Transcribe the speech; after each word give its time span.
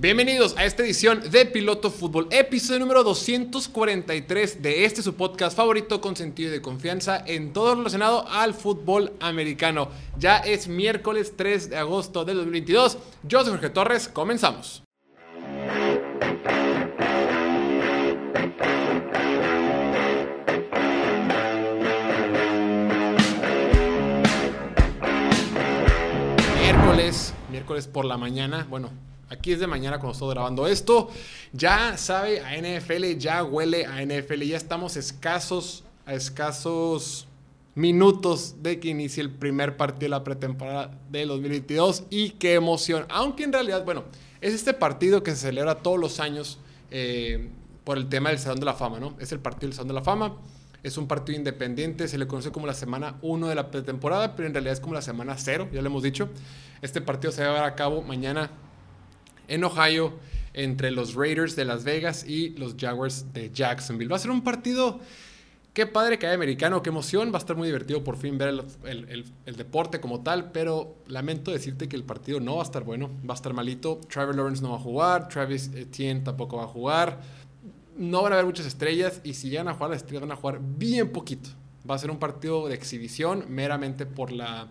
Bienvenidos 0.00 0.56
a 0.56 0.64
esta 0.64 0.84
edición 0.84 1.28
de 1.28 1.44
Piloto 1.44 1.90
Fútbol, 1.90 2.28
episodio 2.30 2.78
número 2.78 3.02
243 3.02 4.62
de 4.62 4.84
este 4.84 5.02
su 5.02 5.14
podcast 5.14 5.56
favorito 5.56 6.00
con 6.00 6.14
sentido 6.14 6.52
de 6.52 6.62
confianza 6.62 7.24
en 7.26 7.52
todo 7.52 7.74
relacionado 7.74 8.24
al 8.28 8.54
fútbol 8.54 9.12
americano. 9.18 9.88
Ya 10.16 10.36
es 10.36 10.68
miércoles 10.68 11.34
3 11.36 11.70
de 11.70 11.78
agosto 11.78 12.24
del 12.24 12.36
2022. 12.36 12.96
Yo 13.24 13.40
soy 13.40 13.50
Jorge 13.50 13.70
Torres, 13.70 14.06
comenzamos. 14.06 14.84
Miércoles, 26.60 27.34
miércoles 27.50 27.88
por 27.88 28.04
la 28.04 28.16
mañana, 28.16 28.64
bueno, 28.70 28.90
Aquí 29.30 29.52
es 29.52 29.60
de 29.60 29.66
mañana 29.66 29.98
cuando 29.98 30.12
estoy 30.12 30.30
grabando 30.30 30.66
esto. 30.66 31.10
Ya 31.52 31.98
sabe 31.98 32.40
a 32.40 32.56
NFL, 32.56 33.18
ya 33.18 33.44
huele 33.44 33.84
a 33.84 34.02
NFL. 34.02 34.42
Ya 34.42 34.56
estamos 34.56 34.96
escasos, 34.96 35.84
a 36.06 36.14
escasos 36.14 37.28
minutos 37.74 38.62
de 38.62 38.80
que 38.80 38.88
inicie 38.88 39.22
el 39.22 39.30
primer 39.30 39.76
partido 39.76 40.00
de 40.00 40.08
la 40.08 40.24
pretemporada 40.24 40.98
del 41.10 41.28
2022. 41.28 42.04
Y 42.08 42.30
qué 42.30 42.54
emoción. 42.54 43.04
Aunque 43.10 43.44
en 43.44 43.52
realidad, 43.52 43.84
bueno, 43.84 44.04
es 44.40 44.54
este 44.54 44.72
partido 44.72 45.22
que 45.22 45.32
se 45.32 45.48
celebra 45.48 45.76
todos 45.76 45.98
los 45.98 46.20
años 46.20 46.58
eh, 46.90 47.50
por 47.84 47.98
el 47.98 48.08
tema 48.08 48.30
del 48.30 48.38
Salón 48.38 48.60
de 48.60 48.66
la 48.66 48.74
Fama, 48.74 48.98
¿no? 48.98 49.14
Es 49.20 49.30
el 49.32 49.40
partido 49.40 49.68
del 49.68 49.74
Salón 49.74 49.88
de 49.88 49.94
la 49.94 50.02
Fama. 50.02 50.36
Es 50.82 50.96
un 50.96 51.06
partido 51.06 51.36
independiente, 51.36 52.08
se 52.08 52.16
le 52.16 52.26
conoce 52.26 52.50
como 52.50 52.66
la 52.66 52.72
semana 52.72 53.16
1 53.20 53.48
de 53.48 53.54
la 53.54 53.70
pretemporada, 53.70 54.36
pero 54.36 54.46
en 54.46 54.54
realidad 54.54 54.72
es 54.72 54.80
como 54.80 54.94
la 54.94 55.02
semana 55.02 55.36
0, 55.36 55.68
ya 55.72 55.82
lo 55.82 55.88
hemos 55.88 56.02
dicho. 56.02 56.30
Este 56.80 57.00
partido 57.00 57.32
se 57.32 57.42
va 57.42 57.48
a 57.48 57.52
llevar 57.52 57.68
a 57.68 57.74
cabo 57.74 58.00
mañana 58.02 58.50
en 59.48 59.64
Ohio 59.64 60.14
entre 60.54 60.90
los 60.90 61.14
Raiders 61.14 61.56
de 61.56 61.64
Las 61.64 61.84
Vegas 61.84 62.24
y 62.26 62.50
los 62.50 62.74
Jaguars 62.78 63.32
de 63.32 63.50
Jacksonville. 63.52 64.10
Va 64.10 64.16
a 64.16 64.18
ser 64.18 64.30
un 64.30 64.42
partido, 64.42 65.00
qué 65.72 65.86
padre 65.86 66.18
que 66.18 66.26
hay 66.26 66.34
americano, 66.34 66.82
qué 66.82 66.90
emoción, 66.90 67.30
va 67.32 67.36
a 67.36 67.38
estar 67.38 67.56
muy 67.56 67.68
divertido 67.68 68.02
por 68.02 68.16
fin 68.16 68.38
ver 68.38 68.64
el, 68.84 69.56
deporte 69.56 70.00
como 70.00 70.22
tal, 70.22 70.50
pero 70.50 70.96
lamento 71.06 71.50
decirte 71.50 71.88
que 71.88 71.96
el 71.96 72.04
partido 72.04 72.40
no 72.40 72.56
va 72.56 72.62
a 72.62 72.64
estar 72.64 72.82
bueno, 72.82 73.10
va 73.28 73.34
a 73.34 73.36
estar 73.36 73.52
malito. 73.54 74.00
Trevor 74.08 74.34
Lawrence 74.34 74.62
no 74.62 74.70
va 74.70 74.76
a 74.76 74.80
jugar, 74.80 75.28
Travis 75.28 75.70
Etienne 75.74 76.22
tampoco 76.22 76.56
va 76.56 76.64
a 76.64 76.68
jugar, 76.68 77.20
no 77.96 78.22
van 78.22 78.32
a 78.32 78.36
haber 78.36 78.46
muchas 78.46 78.66
estrellas 78.66 79.20
y 79.24 79.34
si 79.34 79.50
llegan 79.50 79.68
a 79.68 79.74
jugar 79.74 79.90
las 79.90 80.02
estrellas 80.02 80.22
van 80.22 80.32
a 80.32 80.36
jugar 80.36 80.60
bien 80.60 81.10
poquito. 81.10 81.50
Va 81.88 81.94
a 81.94 81.98
ser 81.98 82.10
un 82.10 82.18
partido 82.18 82.68
de 82.68 82.74
exhibición 82.74 83.44
meramente 83.48 84.04
por, 84.06 84.32
la, 84.32 84.68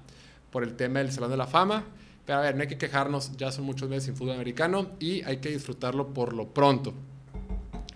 por 0.52 0.64
el 0.64 0.76
tema 0.76 1.00
del 1.00 1.12
Salón 1.12 1.32
de 1.32 1.38
la 1.38 1.48
Fama. 1.48 1.86
Pero 2.28 2.40
a 2.40 2.42
ver, 2.42 2.56
no 2.56 2.62
hay 2.62 2.68
que 2.68 2.78
quejarnos, 2.78 3.32
ya 3.38 3.54
son 3.54 3.64
muchos 3.64 3.88
meses 3.88 4.04
sin 4.04 4.16
fútbol 4.18 4.36
americano 4.36 4.92
y 5.00 5.24
hay 5.24 5.38
que 5.38 5.50
disfrutarlo 5.50 6.14
por 6.14 6.34
lo 6.34 6.54
pronto. 6.54 6.94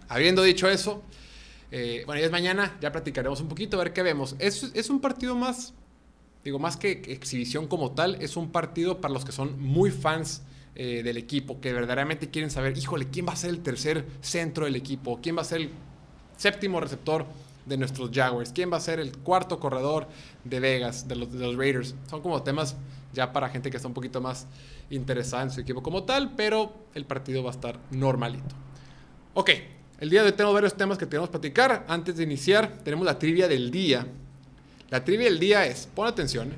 Habiendo 0.07 0.41
dicho 0.41 0.69
eso, 0.69 1.03
eh, 1.69 2.03
bueno, 2.05 2.21
ya 2.21 2.27
es 2.27 2.31
mañana, 2.31 2.77
ya 2.79 2.93
platicaremos 2.93 3.41
un 3.41 3.49
poquito, 3.49 3.75
a 3.75 3.83
ver 3.83 3.91
qué 3.91 4.03
vemos. 4.03 4.37
Es, 4.39 4.71
es 4.73 4.89
un 4.89 5.01
partido 5.01 5.35
más, 5.35 5.73
digo, 6.45 6.59
más 6.59 6.77
que 6.77 6.91
exhibición 7.07 7.67
como 7.67 7.91
tal, 7.91 8.21
es 8.21 8.37
un 8.37 8.53
partido 8.53 9.01
para 9.01 9.13
los 9.13 9.25
que 9.25 9.33
son 9.33 9.61
muy 9.61 9.91
fans 9.91 10.43
eh, 10.75 11.03
del 11.03 11.17
equipo, 11.17 11.59
que 11.59 11.73
verdaderamente 11.73 12.29
quieren 12.29 12.51
saber, 12.51 12.77
híjole, 12.77 13.09
¿quién 13.09 13.27
va 13.27 13.33
a 13.33 13.35
ser 13.35 13.49
el 13.49 13.61
tercer 13.61 14.05
centro 14.21 14.63
del 14.63 14.77
equipo? 14.77 15.19
¿Quién 15.21 15.35
va 15.35 15.41
a 15.41 15.45
ser 15.45 15.59
el 15.59 15.69
séptimo 16.37 16.79
receptor 16.79 17.25
de 17.65 17.77
nuestros 17.77 18.09
Jaguars? 18.13 18.51
¿Quién 18.53 18.71
va 18.71 18.77
a 18.77 18.81
ser 18.81 18.99
el 18.99 19.17
cuarto 19.17 19.59
corredor 19.59 20.07
de 20.43 20.59
Vegas, 20.59 21.07
de 21.07 21.15
los, 21.15 21.31
de 21.31 21.39
los 21.39 21.55
Raiders? 21.55 21.95
Son 22.09 22.21
como 22.21 22.41
temas 22.43 22.75
ya 23.13 23.31
para 23.33 23.49
gente 23.49 23.69
que 23.69 23.77
está 23.77 23.87
un 23.87 23.93
poquito 23.93 24.21
más 24.21 24.47
interesada 24.89 25.43
en 25.43 25.51
su 25.51 25.61
equipo 25.61 25.81
como 25.83 26.03
tal, 26.03 26.35
pero 26.35 26.73
el 26.93 27.05
partido 27.05 27.43
va 27.43 27.49
a 27.49 27.53
estar 27.53 27.79
normalito. 27.91 28.55
Ok, 29.33 29.49
el 29.99 30.09
día 30.09 30.21
de 30.21 30.29
hoy 30.29 30.35
tengo 30.35 30.53
varios 30.53 30.75
temas 30.75 30.97
que 30.97 31.05
tenemos 31.05 31.29
que 31.29 31.33
platicar. 31.33 31.85
Antes 31.87 32.17
de 32.17 32.23
iniciar, 32.23 32.79
tenemos 32.83 33.05
la 33.05 33.19
trivia 33.19 33.47
del 33.47 33.71
día. 33.71 34.07
La 34.89 35.03
trivia 35.05 35.25
del 35.25 35.39
día 35.39 35.65
es, 35.65 35.87
pon 35.93 36.07
atención, 36.07 36.51
¿eh? 36.51 36.57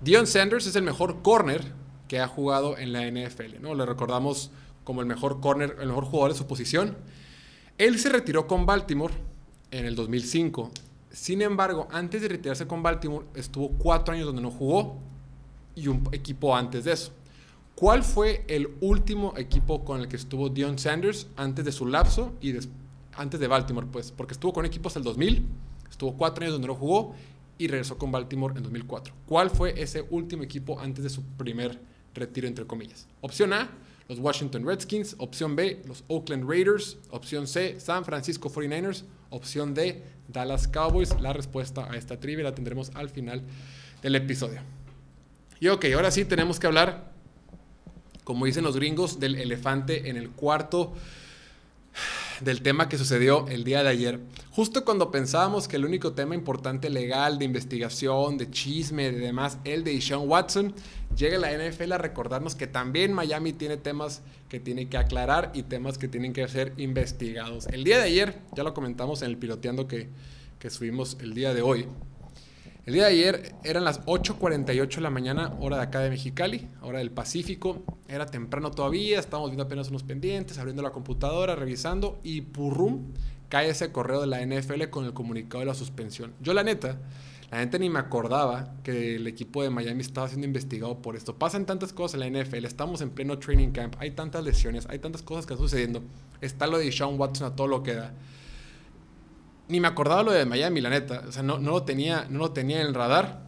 Dion 0.00 0.26
Sanders 0.26 0.66
es 0.66 0.76
el 0.76 0.82
mejor 0.82 1.22
corner 1.22 1.62
que 2.08 2.20
ha 2.20 2.28
jugado 2.28 2.76
en 2.76 2.92
la 2.92 3.10
NFL, 3.10 3.62
¿no? 3.62 3.74
Le 3.74 3.86
recordamos 3.86 4.50
como 4.84 5.00
el 5.00 5.06
mejor 5.06 5.40
corner, 5.40 5.76
el 5.80 5.88
mejor 5.88 6.04
jugador 6.04 6.32
de 6.32 6.38
su 6.38 6.46
posición. 6.46 6.96
Él 7.78 7.98
se 7.98 8.10
retiró 8.10 8.46
con 8.46 8.66
Baltimore 8.66 9.14
en 9.78 9.86
el 9.86 9.94
2005 9.94 10.70
sin 11.14 11.42
embargo, 11.42 11.86
antes 11.92 12.22
de 12.22 12.28
retirarse 12.28 12.66
con 12.66 12.82
Baltimore, 12.82 13.24
estuvo 13.36 13.68
cuatro 13.78 14.14
años 14.14 14.26
donde 14.26 14.42
no 14.42 14.50
jugó 14.50 14.96
y 15.76 15.86
un 15.86 16.08
equipo 16.10 16.56
antes 16.56 16.84
de 16.84 16.92
eso. 16.92 17.12
¿Cuál 17.76 18.02
fue 18.02 18.44
el 18.48 18.68
último 18.80 19.32
equipo 19.36 19.84
con 19.84 20.00
el 20.00 20.08
que 20.08 20.16
estuvo 20.16 20.48
Dion 20.48 20.76
Sanders 20.76 21.28
antes 21.36 21.64
de 21.64 21.70
su 21.70 21.86
lapso 21.86 22.32
y 22.40 22.52
antes 23.12 23.38
de 23.38 23.46
Baltimore? 23.46 23.86
Pues 23.92 24.10
porque 24.10 24.34
estuvo 24.34 24.52
con 24.52 24.66
equipos 24.66 24.90
hasta 24.90 24.98
el 24.98 25.04
2000, 25.04 25.46
estuvo 25.88 26.16
cuatro 26.16 26.42
años 26.42 26.54
donde 26.54 26.66
no 26.66 26.74
jugó 26.74 27.14
y 27.58 27.68
regresó 27.68 27.96
con 27.96 28.10
Baltimore 28.10 28.54
en 28.56 28.64
2004. 28.64 29.14
¿Cuál 29.26 29.50
fue 29.50 29.80
ese 29.80 30.04
último 30.10 30.42
equipo 30.42 30.80
antes 30.80 31.04
de 31.04 31.10
su 31.10 31.22
primer 31.22 31.80
retiro, 32.12 32.48
entre 32.48 32.66
comillas? 32.66 33.06
Opción 33.20 33.52
A, 33.52 33.70
los 34.08 34.18
Washington 34.18 34.66
Redskins. 34.66 35.14
Opción 35.18 35.56
B, 35.56 35.82
los 35.86 36.04
Oakland 36.08 36.48
Raiders. 36.48 36.98
Opción 37.10 37.46
C, 37.46 37.80
San 37.80 38.04
Francisco 38.04 38.50
49ers. 38.50 39.04
Opción 39.34 39.74
D, 39.74 40.00
Dallas 40.28 40.68
Cowboys. 40.68 41.20
La 41.20 41.32
respuesta 41.32 41.90
a 41.90 41.96
esta 41.96 42.20
trivia 42.20 42.44
la 42.44 42.54
tendremos 42.54 42.92
al 42.94 43.10
final 43.10 43.42
del 44.00 44.14
episodio. 44.14 44.60
Y 45.58 45.68
ok, 45.68 45.86
ahora 45.94 46.12
sí 46.12 46.24
tenemos 46.24 46.60
que 46.60 46.68
hablar, 46.68 47.10
como 48.22 48.46
dicen 48.46 48.62
los 48.62 48.76
gringos, 48.76 49.18
del 49.18 49.34
elefante 49.34 50.08
en 50.08 50.16
el 50.16 50.30
cuarto 50.30 50.94
del 52.40 52.62
tema 52.62 52.88
que 52.88 52.98
sucedió 52.98 53.46
el 53.48 53.64
día 53.64 53.82
de 53.82 53.88
ayer. 53.88 54.20
Justo 54.50 54.84
cuando 54.84 55.10
pensábamos 55.10 55.68
que 55.68 55.76
el 55.76 55.84
único 55.84 56.12
tema 56.12 56.34
importante 56.34 56.90
legal, 56.90 57.38
de 57.38 57.44
investigación, 57.44 58.38
de 58.38 58.50
chisme, 58.50 59.10
de 59.10 59.18
demás, 59.18 59.58
el 59.64 59.84
de 59.84 60.00
Sean 60.00 60.28
Watson, 60.28 60.74
llega 61.16 61.38
la 61.38 61.52
NFL 61.52 61.92
a 61.92 61.98
recordarnos 61.98 62.54
que 62.54 62.66
también 62.66 63.12
Miami 63.12 63.52
tiene 63.52 63.76
temas 63.76 64.22
que 64.48 64.60
tiene 64.60 64.88
que 64.88 64.96
aclarar 64.96 65.50
y 65.54 65.64
temas 65.64 65.98
que 65.98 66.08
tienen 66.08 66.32
que 66.32 66.46
ser 66.48 66.72
investigados. 66.76 67.66
El 67.68 67.84
día 67.84 67.98
de 67.98 68.04
ayer, 68.04 68.38
ya 68.54 68.62
lo 68.62 68.74
comentamos 68.74 69.22
en 69.22 69.30
el 69.30 69.36
piloteando 69.36 69.86
que, 69.86 70.08
que 70.58 70.70
subimos 70.70 71.16
el 71.20 71.34
día 71.34 71.54
de 71.54 71.62
hoy, 71.62 71.86
el 72.86 72.92
día 72.92 73.04
de 73.04 73.08
ayer 73.08 73.54
eran 73.64 73.82
las 73.82 74.04
8.48 74.04 74.96
de 74.96 75.00
la 75.00 75.08
mañana, 75.08 75.54
hora 75.58 75.78
de 75.78 75.84
acá 75.84 76.00
de 76.00 76.10
Mexicali, 76.10 76.68
hora 76.82 76.98
del 76.98 77.10
Pacífico. 77.10 77.82
Era 78.08 78.26
temprano 78.26 78.70
todavía, 78.70 79.18
estábamos 79.18 79.50
viendo 79.50 79.64
apenas 79.64 79.88
unos 79.88 80.02
pendientes, 80.02 80.58
abriendo 80.58 80.82
la 80.82 80.90
computadora, 80.90 81.56
revisando 81.56 82.18
y 82.22 82.42
purrum, 82.42 83.12
cae 83.48 83.70
ese 83.70 83.90
correo 83.90 84.20
de 84.20 84.26
la 84.26 84.44
NFL 84.44 84.90
con 84.90 85.06
el 85.06 85.14
comunicado 85.14 85.60
de 85.60 85.66
la 85.66 85.74
suspensión. 85.74 86.34
Yo 86.42 86.52
la 86.52 86.62
neta, 86.62 86.98
la 87.50 87.60
gente 87.60 87.78
ni 87.78 87.88
me 87.88 88.00
acordaba 88.00 88.74
que 88.82 89.16
el 89.16 89.26
equipo 89.28 89.62
de 89.62 89.70
Miami 89.70 90.02
estaba 90.02 90.28
siendo 90.28 90.46
investigado 90.46 90.98
por 91.00 91.16
esto. 91.16 91.38
Pasan 91.38 91.64
tantas 91.64 91.94
cosas 91.94 92.20
en 92.20 92.34
la 92.34 92.42
NFL, 92.42 92.66
estamos 92.66 93.00
en 93.00 93.08
pleno 93.08 93.38
training 93.38 93.70
camp, 93.70 93.94
hay 93.98 94.10
tantas 94.10 94.44
lesiones, 94.44 94.86
hay 94.90 94.98
tantas 94.98 95.22
cosas 95.22 95.46
que 95.46 95.54
están 95.54 95.66
sucediendo. 95.66 96.02
Está 96.42 96.66
lo 96.66 96.76
de 96.76 96.92
Sean 96.92 97.18
Watson 97.18 97.46
a 97.46 97.56
todo 97.56 97.66
lo 97.66 97.82
que 97.82 97.94
da 97.94 98.12
ni 99.68 99.80
me 99.80 99.88
acordaba 99.88 100.22
lo 100.22 100.32
de 100.32 100.44
Miami, 100.44 100.80
la 100.80 100.90
neta. 100.90 101.24
O 101.28 101.32
sea, 101.32 101.42
no, 101.42 101.58
no, 101.58 101.70
lo 101.72 101.82
tenía, 101.82 102.26
no 102.28 102.38
lo 102.38 102.50
tenía 102.52 102.80
en 102.80 102.86
el 102.86 102.94
radar. 102.94 103.42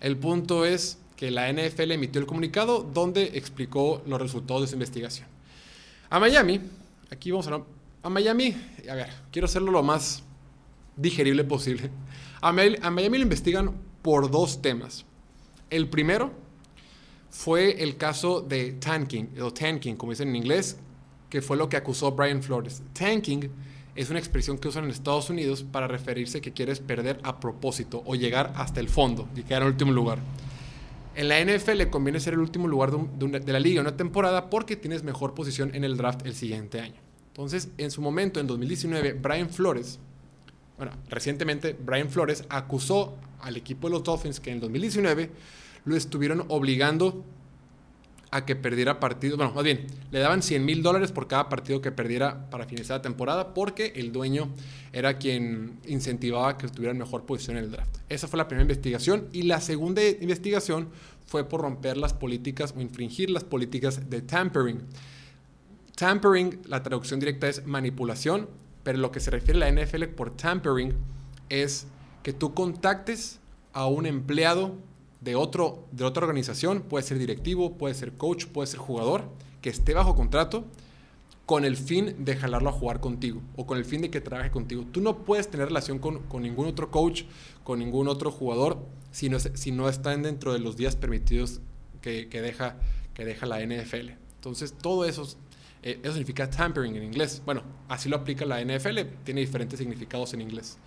El 0.00 0.16
punto 0.16 0.64
es 0.64 0.98
que 1.16 1.30
la 1.30 1.52
NFL 1.52 1.92
emitió 1.92 2.20
el 2.20 2.26
comunicado 2.26 2.82
donde 2.82 3.22
explicó 3.34 4.02
los 4.06 4.20
resultados 4.20 4.62
de 4.62 4.68
su 4.68 4.74
investigación. 4.74 5.28
A 6.10 6.18
Miami, 6.18 6.60
aquí 7.10 7.30
vamos 7.30 7.46
a 7.46 7.62
A 8.02 8.10
Miami, 8.10 8.56
a 8.90 8.94
ver, 8.94 9.08
quiero 9.30 9.46
hacerlo 9.46 9.70
lo 9.70 9.82
más 9.82 10.22
digerible 10.96 11.44
posible. 11.44 11.90
A, 12.40 12.48
a 12.48 12.90
Miami 12.90 13.18
lo 13.18 13.22
investigan 13.22 13.72
por 14.02 14.30
dos 14.30 14.60
temas. 14.60 15.04
El 15.70 15.88
primero 15.88 16.32
fue 17.30 17.82
el 17.82 17.96
caso 17.96 18.40
de 18.42 18.72
tanking, 18.72 19.40
o 19.40 19.52
tanking, 19.52 19.96
como 19.96 20.12
dicen 20.12 20.28
en 20.28 20.36
inglés, 20.36 20.76
que 21.30 21.40
fue 21.40 21.56
lo 21.56 21.68
que 21.68 21.76
acusó 21.76 22.12
Brian 22.12 22.42
Flores. 22.42 22.82
Tanking 22.92 23.48
es 23.94 24.10
una 24.10 24.18
expresión 24.18 24.58
que 24.58 24.68
usan 24.68 24.84
en 24.84 24.90
Estados 24.90 25.28
Unidos 25.30 25.64
para 25.64 25.86
referirse 25.86 26.40
que 26.40 26.52
quieres 26.52 26.80
perder 26.80 27.20
a 27.22 27.40
propósito 27.40 28.02
o 28.06 28.14
llegar 28.14 28.52
hasta 28.56 28.80
el 28.80 28.88
fondo 28.88 29.28
y 29.36 29.42
quedar 29.42 29.62
en 29.62 29.68
último 29.68 29.92
lugar. 29.92 30.18
En 31.14 31.28
la 31.28 31.44
NFL 31.44 31.90
conviene 31.90 32.20
ser 32.20 32.32
el 32.32 32.40
último 32.40 32.66
lugar 32.68 32.90
de, 32.90 33.52
la 33.52 33.60
liga 33.60 33.82
una 33.82 33.96
temporada 33.96 34.48
porque 34.48 34.76
tienes 34.76 35.02
mejor 35.02 35.34
posición 35.34 35.74
en 35.74 35.84
el 35.84 35.98
draft 35.98 36.24
el 36.24 36.34
siguiente 36.34 36.80
año. 36.80 37.00
Entonces, 37.28 37.68
en 37.76 37.90
su 37.90 38.00
momento, 38.00 38.40
en 38.40 38.46
2019, 38.46 39.14
Brian 39.14 39.50
Flores, 39.50 39.98
bueno, 40.78 40.92
recientemente 41.10 41.76
Brian 41.78 42.08
Flores 42.08 42.44
acusó 42.48 43.14
al 43.40 43.56
equipo 43.56 43.88
de 43.88 43.92
los 43.92 44.04
Dolphins 44.04 44.40
que 44.40 44.50
en 44.50 44.56
el 44.56 44.60
2019 44.62 45.30
lo 45.84 45.96
estuvieron 45.96 46.44
obligando 46.48 47.24
a 48.32 48.46
que 48.46 48.56
perdiera 48.56 48.98
partidos, 48.98 49.36
bueno, 49.36 49.52
más 49.52 49.62
bien, 49.62 49.86
le 50.10 50.18
daban 50.18 50.42
100 50.42 50.64
mil 50.64 50.82
dólares 50.82 51.12
por 51.12 51.28
cada 51.28 51.50
partido 51.50 51.82
que 51.82 51.92
perdiera 51.92 52.48
para 52.48 52.64
finalizar 52.64 52.96
la 52.96 53.02
temporada 53.02 53.52
porque 53.52 53.92
el 53.94 54.10
dueño 54.10 54.48
era 54.94 55.18
quien 55.18 55.78
incentivaba 55.86 56.56
que 56.56 56.66
tuviera 56.68 56.94
mejor 56.94 57.26
posición 57.26 57.58
en 57.58 57.64
el 57.64 57.70
draft. 57.70 57.98
Esa 58.08 58.28
fue 58.28 58.38
la 58.38 58.48
primera 58.48 58.62
investigación 58.62 59.28
y 59.32 59.42
la 59.42 59.60
segunda 59.60 60.02
investigación 60.02 60.88
fue 61.26 61.46
por 61.46 61.60
romper 61.60 61.98
las 61.98 62.14
políticas 62.14 62.72
o 62.74 62.80
infringir 62.80 63.28
las 63.28 63.44
políticas 63.44 64.08
de 64.08 64.22
tampering. 64.22 64.80
Tampering, 65.94 66.62
la 66.66 66.82
traducción 66.82 67.20
directa 67.20 67.48
es 67.48 67.66
manipulación, 67.66 68.48
pero 68.82 68.96
lo 68.96 69.12
que 69.12 69.20
se 69.20 69.30
refiere 69.30 69.62
a 69.62 69.70
la 69.70 69.82
NFL 69.82 70.04
por 70.04 70.34
tampering 70.34 70.94
es 71.50 71.86
que 72.22 72.32
tú 72.32 72.54
contactes 72.54 73.40
a 73.74 73.86
un 73.86 74.06
empleado 74.06 74.78
de, 75.22 75.36
otro, 75.36 75.86
de 75.92 76.04
otra 76.04 76.24
organización, 76.24 76.82
puede 76.82 77.04
ser 77.04 77.18
directivo, 77.18 77.76
puede 77.78 77.94
ser 77.94 78.12
coach, 78.12 78.46
puede 78.46 78.66
ser 78.66 78.80
jugador, 78.80 79.24
que 79.60 79.70
esté 79.70 79.94
bajo 79.94 80.14
contrato 80.14 80.64
con 81.46 81.64
el 81.64 81.76
fin 81.76 82.24
de 82.24 82.36
jalarlo 82.36 82.70
a 82.70 82.72
jugar 82.72 83.00
contigo 83.00 83.40
o 83.56 83.66
con 83.66 83.78
el 83.78 83.84
fin 83.84 84.00
de 84.02 84.10
que 84.10 84.20
trabaje 84.20 84.50
contigo. 84.50 84.84
Tú 84.90 85.00
no 85.00 85.24
puedes 85.24 85.50
tener 85.50 85.68
relación 85.68 85.98
con, 85.98 86.22
ningún 86.40 86.66
otro 86.66 86.90
coach, 86.90 87.24
con 87.64 87.78
ningún 87.78 88.08
otro 88.08 88.30
jugador, 88.30 88.78
si 89.10 89.28
no, 89.28 89.38
si 89.38 89.70
no 89.70 89.88
están 89.88 90.22
dentro 90.22 90.52
de 90.52 90.58
los 90.58 90.76
días 90.76 90.96
permitidos 90.96 91.60
que, 92.00 92.26
deja, 92.30 92.76
que 93.14 93.24
deja 93.24 93.46
la 93.46 93.60
NFL. 93.64 94.10
Entonces, 94.36 94.72
todo 94.72 95.04
eso, 95.04 95.28
eh, 95.82 96.00
eso 96.02 96.12
significa 96.12 96.50
tampering 96.50 96.96
en 96.96 97.04
inglés. 97.04 97.42
Bueno, 97.44 97.62
así 97.88 98.08
lo 98.08 98.16
aplica 98.16 98.44
la 98.44 98.60
NFL, 98.60 99.00
tiene 99.24 99.40
diferentes 99.40 99.78
significados 99.78 100.34
en 100.34 100.40
inglés. 100.40 100.78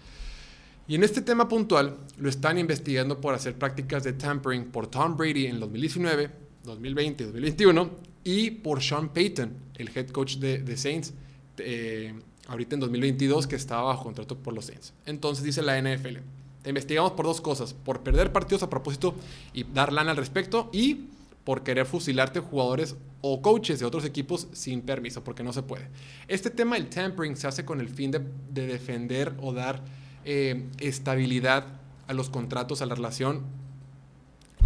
Y 0.88 0.96
en 0.96 1.04
este 1.04 1.22
tema 1.22 1.48
puntual 1.48 1.98
lo 2.18 2.30
están 2.30 2.60
investigando 2.60 3.20
por 3.20 3.34
hacer 3.34 3.56
prácticas 3.56 4.04
de 4.04 4.14
tampering 4.14 4.66
por 4.66 4.86
Tom 4.86 5.18
Brady 5.18 5.48
en 5.48 5.60
2019, 5.60 6.30
2020, 6.64 7.24
2021 7.24 7.90
y 8.24 8.52
por 8.52 8.84
Sean 8.84 9.10
Payton, 9.10 9.52
el 9.78 9.90
head 9.96 10.10
coach 10.10 10.38
de, 10.38 10.78
Saints, 10.78 11.14
eh, 11.58 12.14
ahorita 12.48 12.76
en 12.76 12.82
2022 12.82 13.48
que 13.48 13.56
estaba 13.56 13.84
bajo 13.84 14.04
contrato 14.04 14.38
por 14.38 14.54
los 14.54 14.66
Saints. 14.66 14.94
Entonces 15.08 15.44
dice 15.44 15.64
la 15.64 15.82
NFL, 15.82 16.18
te 16.62 16.70
investigamos 16.70 17.14
por 17.14 17.26
dos 17.26 17.42
cosas, 17.42 17.74
por 17.74 18.02
perder 18.02 18.32
partidos 18.32 18.62
a 18.62 18.70
propósito 18.70 19.16
y 19.54 19.64
dar 19.64 19.92
lana 19.92 20.12
al 20.12 20.18
respecto 20.18 20.70
y 20.72 21.08
por 21.44 21.64
querer 21.64 21.88
fusilarte 21.88 22.40
jugadores 22.40 22.96
o 23.22 23.42
coaches 23.42 23.80
de 23.80 23.86
otros 23.88 24.06
equipos 24.06 24.48
sin 24.52 24.82
permiso, 24.82 25.24
porque 25.24 25.42
no 25.42 25.52
se 25.52 25.64
puede. 25.64 25.88
Este 26.28 26.52
tema 26.52 26.76
del 26.76 26.90
tampering 26.90 27.36
se 27.36 27.48
hace 27.48 27.66
con 27.66 27.80
el 27.82 27.90
fin 27.90 28.12
de, 28.12 28.22
de 28.52 28.68
defender 28.68 29.34
o 29.42 29.52
dar 29.52 29.84
eh, 30.26 30.68
estabilidad 30.80 31.66
a 32.08 32.14
los 32.14 32.30
contratos, 32.30 32.82
a 32.82 32.86
la 32.86 32.96
relación 32.96 33.44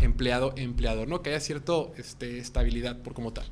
empleado-empleador, 0.02 1.08
¿no? 1.08 1.22
Que 1.22 1.32
haya 1.32 1.40
cierta 1.40 1.74
este, 1.98 2.40
estabilidad 2.40 2.98
por 3.02 3.14
como 3.14 3.34
tal. 3.34 3.46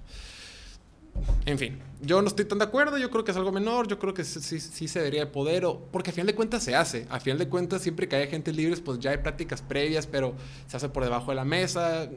En 1.46 1.58
fin, 1.58 1.80
yo 2.02 2.22
no 2.22 2.28
estoy 2.28 2.46
tan 2.46 2.60
de 2.60 2.66
acuerdo, 2.66 2.98
yo 2.98 3.10
creo 3.10 3.24
que 3.24 3.32
es 3.32 3.38
algo 3.38 3.52
menor, 3.52 3.88
yo 3.88 3.98
creo 3.98 4.14
que 4.14 4.24
sí, 4.24 4.60
sí, 4.60 4.88
se 4.88 5.00
debería 5.00 5.22
de 5.26 5.32
poder, 5.32 5.66
o, 5.66 5.80
porque 5.92 6.12
a 6.12 6.14
final 6.14 6.28
de 6.28 6.36
cuentas 6.36 6.64
se 6.64 6.76
hace, 6.76 7.08
a 7.10 7.20
final 7.20 7.40
de 7.40 7.50
cuentas 7.50 7.82
siempre 7.82 8.08
que 8.08 8.16
haya 8.16 8.28
gente 8.28 8.54
libre, 8.54 8.80
pues 8.82 9.00
ya 9.00 9.12
hay 9.12 9.18
prácticas 9.18 9.62
previas, 9.62 10.06
pero 10.06 10.36
se 10.68 10.78
hace 10.78 10.90
por 10.90 11.04
debajo 11.04 11.32
de 11.32 11.36
la 11.36 11.46
mesa. 11.46 12.10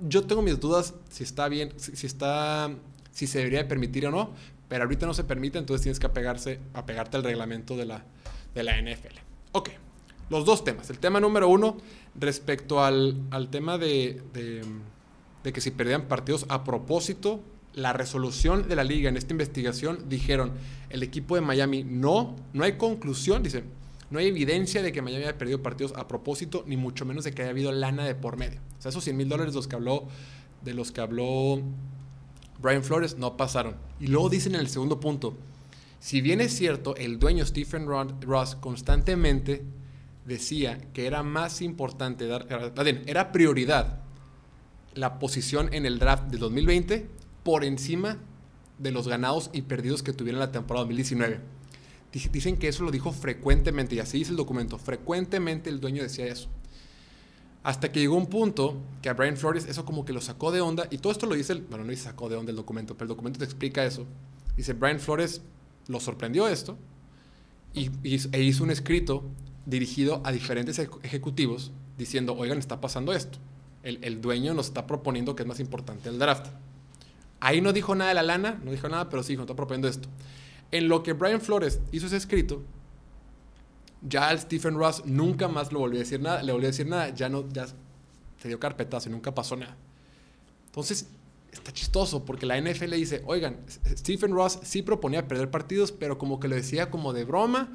Yo 0.00 0.26
tengo 0.26 0.42
mis 0.42 0.58
dudas 0.58 0.94
si 1.08 1.22
está 1.22 1.48
bien, 1.48 1.72
si, 1.76 2.06
está, 2.06 2.70
si 3.12 3.26
se 3.26 3.38
debería 3.38 3.60
de 3.60 3.66
permitir 3.66 4.06
o 4.06 4.10
no, 4.10 4.34
pero 4.68 4.84
ahorita 4.84 5.06
no 5.06 5.14
se 5.14 5.22
permite, 5.22 5.58
entonces 5.58 5.82
tienes 5.82 6.00
que 6.00 6.06
apegarse, 6.06 6.58
apegarte 6.74 7.16
al 7.16 7.22
reglamento 7.22 7.76
de 7.76 7.86
la, 7.86 8.04
de 8.54 8.62
la 8.62 8.80
NFL. 8.80 9.18
Ok, 9.52 9.70
los 10.30 10.44
dos 10.44 10.64
temas. 10.64 10.90
El 10.90 10.98
tema 10.98 11.20
número 11.20 11.48
uno, 11.48 11.76
respecto 12.14 12.82
al, 12.82 13.20
tema 13.50 13.78
de, 13.78 14.22
de, 14.32 15.52
que 15.52 15.60
si 15.60 15.70
perdían 15.70 16.08
partidos 16.08 16.46
a 16.48 16.64
propósito, 16.64 17.40
la 17.74 17.92
resolución 17.92 18.68
de 18.68 18.76
la 18.76 18.84
liga 18.84 19.08
en 19.08 19.16
esta 19.16 19.32
investigación 19.32 20.08
dijeron, 20.08 20.52
el 20.90 21.02
equipo 21.02 21.34
de 21.34 21.40
Miami 21.40 21.84
no, 21.84 22.36
no 22.52 22.64
hay 22.64 22.72
conclusión, 22.72 23.42
dice, 23.42 23.64
no 24.10 24.18
hay 24.18 24.26
evidencia 24.26 24.82
de 24.82 24.92
que 24.92 25.00
Miami 25.00 25.24
haya 25.24 25.38
perdido 25.38 25.62
partidos 25.62 25.94
a 25.96 26.06
propósito, 26.06 26.64
ni 26.66 26.76
mucho 26.76 27.06
menos 27.06 27.24
de 27.24 27.32
que 27.32 27.42
haya 27.42 27.50
habido 27.50 27.72
lana 27.72 28.04
de 28.04 28.14
por 28.14 28.36
medio. 28.36 28.60
O 28.78 28.82
sea, 28.82 28.90
esos 28.90 29.04
100 29.04 29.16
mil 29.16 29.28
dólares 29.28 29.54
los 29.54 29.68
que 29.68 29.76
habló, 29.76 30.06
de 30.62 30.74
los 30.74 30.92
que 30.92 31.00
habló 31.00 31.62
Brian 32.60 32.84
Flores 32.84 33.16
no 33.16 33.36
pasaron. 33.36 33.76
Y 34.00 34.06
luego 34.06 34.28
dicen 34.28 34.54
en 34.54 34.60
el 34.60 34.68
segundo 34.68 35.00
punto, 35.00 35.36
si 36.02 36.20
bien 36.20 36.40
es 36.40 36.52
cierto, 36.56 36.96
el 36.96 37.20
dueño 37.20 37.46
Stephen 37.46 37.86
Ross 37.86 38.56
constantemente 38.56 39.62
decía 40.26 40.80
que 40.92 41.06
era 41.06 41.22
más 41.22 41.62
importante 41.62 42.26
dar, 42.26 42.48
era 43.06 43.30
prioridad 43.30 44.00
la 44.94 45.20
posición 45.20 45.72
en 45.72 45.86
el 45.86 46.00
draft 46.00 46.24
del 46.24 46.40
2020 46.40 47.06
por 47.44 47.64
encima 47.64 48.18
de 48.78 48.90
los 48.90 49.06
ganados 49.06 49.50
y 49.52 49.62
perdidos 49.62 50.02
que 50.02 50.12
tuvieron 50.12 50.40
la 50.40 50.50
temporada 50.50 50.86
2019. 50.86 51.38
Dicen 52.10 52.56
que 52.56 52.66
eso 52.66 52.82
lo 52.82 52.90
dijo 52.90 53.12
frecuentemente, 53.12 53.94
y 53.94 54.00
así 54.00 54.18
dice 54.18 54.32
el 54.32 54.36
documento, 54.36 54.78
frecuentemente 54.78 55.70
el 55.70 55.78
dueño 55.78 56.02
decía 56.02 56.26
eso. 56.26 56.48
Hasta 57.62 57.92
que 57.92 58.00
llegó 58.00 58.16
un 58.16 58.26
punto 58.26 58.76
que 59.02 59.08
a 59.08 59.14
Brian 59.14 59.36
Flores 59.36 59.66
eso 59.66 59.84
como 59.84 60.04
que 60.04 60.12
lo 60.12 60.20
sacó 60.20 60.50
de 60.50 60.62
onda, 60.62 60.88
y 60.90 60.98
todo 60.98 61.12
esto 61.12 61.26
lo 61.26 61.36
dice, 61.36 61.52
el, 61.52 61.62
bueno, 61.62 61.84
no 61.84 61.90
dice 61.90 62.02
sacó 62.02 62.28
de 62.28 62.34
onda 62.34 62.50
el 62.50 62.56
documento, 62.56 62.94
pero 62.94 63.04
el 63.04 63.10
documento 63.10 63.38
te 63.38 63.44
explica 63.44 63.84
eso. 63.84 64.04
Dice, 64.56 64.72
Brian 64.72 64.98
Flores 64.98 65.42
lo 65.88 66.00
sorprendió 66.00 66.48
esto 66.48 66.76
y, 67.74 67.90
e 68.04 68.42
hizo 68.42 68.64
un 68.64 68.70
escrito 68.70 69.24
dirigido 69.66 70.20
a 70.24 70.32
diferentes 70.32 70.78
ejecutivos 70.78 71.72
diciendo, 71.96 72.34
oigan, 72.36 72.58
está 72.58 72.80
pasando 72.80 73.12
esto. 73.12 73.38
El, 73.82 74.20
dueño 74.20 74.54
nos 74.54 74.66
está 74.66 74.86
proponiendo 74.86 75.34
que 75.34 75.42
es 75.42 75.48
más 75.48 75.58
importante 75.58 76.08
el 76.08 76.18
draft. 76.18 76.46
Ahí 77.40 77.60
no 77.60 77.72
dijo 77.72 77.94
nada 77.96 78.10
de 78.10 78.14
la 78.14 78.22
lana, 78.22 78.60
no 78.62 78.70
dijo 78.70 78.88
nada, 78.88 79.08
pero 79.08 79.24
sí, 79.24 79.34
nos 79.34 79.44
está 79.44 79.56
proponiendo 79.56 79.88
esto. 79.88 80.08
En 80.70 80.88
lo 80.88 81.02
que 81.02 81.12
Brian 81.14 81.40
Flores 81.40 81.80
hizo 81.90 82.06
ese 82.06 82.16
escrito, 82.16 82.62
ya 84.00 84.30
el 84.30 84.38
Stephen 84.38 84.76
Ross 84.76 85.04
nunca 85.04 85.48
más 85.48 85.72
lo 85.72 85.80
volvió 85.80 85.98
a 85.98 86.04
decir 86.04 86.20
nada, 86.20 86.42
le 86.42 86.52
volvió 86.52 86.68
a 86.68 86.70
decir 86.70 86.86
nada, 86.86 87.08
ya 87.10 87.28
no, 87.28 87.48
ya 87.48 87.66
se 88.38 88.48
dio 88.48 88.60
carpetazo 88.60 89.08
y 89.08 89.12
nunca 89.12 89.34
pasó 89.34 89.56
nada. 89.56 89.76
Entonces, 90.66 91.08
está 91.52 91.72
chistoso 91.72 92.24
porque 92.24 92.46
la 92.46 92.60
NFL 92.60 92.92
dice, 92.92 93.22
oigan, 93.26 93.58
Stephen 93.96 94.32
Ross 94.32 94.58
sí 94.62 94.82
proponía 94.82 95.28
perder 95.28 95.50
partidos, 95.50 95.92
pero 95.92 96.18
como 96.18 96.40
que 96.40 96.48
lo 96.48 96.56
decía 96.56 96.90
como 96.90 97.12
de 97.12 97.24
broma, 97.24 97.72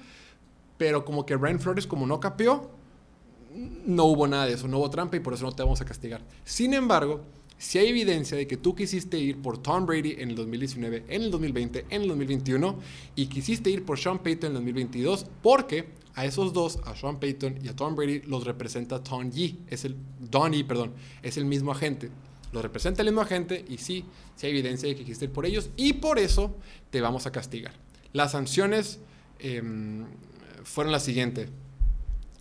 pero 0.78 1.06
como 1.06 1.26
que 1.26 1.36
Brian 1.36 1.60
Flores 1.60 1.88
como 1.88 2.06
no 2.06 2.20
capió, 2.20 2.70
no 3.86 4.06
hubo 4.06 4.28
nada 4.28 4.46
de 4.46 4.54
eso, 4.54 4.68
no 4.68 4.80
hubo 4.80 4.90
trampa 4.90 5.18
y 5.18 5.20
por 5.20 5.34
eso 5.34 5.46
no 5.46 5.52
te 5.52 5.64
vamos 5.64 5.82
a 5.82 5.86
castigar. 5.86 6.22
Sin 6.44 6.74
embargo, 6.74 7.22
si 7.58 7.80
hay 7.80 7.88
evidencia 7.88 8.38
de 8.38 8.46
que 8.46 8.58
tú 8.58 8.76
quisiste 8.76 9.18
ir 9.18 9.42
por 9.42 9.58
Tom 9.58 9.86
Brady 9.86 10.16
en 10.20 10.30
el 10.30 10.36
2019, 10.36 11.06
en 11.08 11.22
el 11.24 11.32
2020, 11.32 11.86
en 11.90 12.02
el 12.02 12.08
2021 12.08 12.80
y 13.16 13.28
quisiste 13.28 13.70
ir 13.70 13.84
por 13.84 13.98
Sean 13.98 14.20
Payton 14.20 14.52
en 14.52 14.58
el 14.58 14.64
2022 14.64 15.26
porque 15.42 15.90
a 16.14 16.26
esos 16.26 16.54
dos, 16.54 16.80
a 16.86 16.96
Sean 16.96 17.20
Payton 17.20 17.60
y 17.64 17.68
a 17.68 17.76
Tom 17.76 17.96
Brady, 17.96 18.22
los 18.22 18.44
representa 18.44 19.04
Tom 19.04 19.32
Yee, 19.32 19.60
es 19.68 19.86
el 19.86 19.96
Don 20.20 20.52
Yee, 20.52 20.64
perdón, 20.64 20.94
es 21.24 21.38
el 21.38 21.46
mismo 21.46 21.72
agente 21.72 22.12
lo 22.52 22.62
representa 22.62 23.02
el 23.02 23.08
mismo 23.10 23.22
agente 23.22 23.66
y 23.68 23.78
sí, 23.78 24.06
sí 24.36 24.48
hay 24.48 24.54
evidencia 24.54 24.88
de 24.88 24.96
que 24.96 25.04
quisiste 25.04 25.26
ir 25.26 25.32
por 25.32 25.46
ellos 25.46 25.70
y 25.76 25.94
por 25.94 26.20
eso 26.20 26.56
te 26.90 27.02
vamos 27.02 27.26
a 27.26 27.32
castigar. 27.32 27.74
Las 28.14 28.32
sanciones 28.32 29.00
em, 29.40 30.06
fueron 30.64 30.92
las 30.92 31.04
siguientes. 31.04 31.50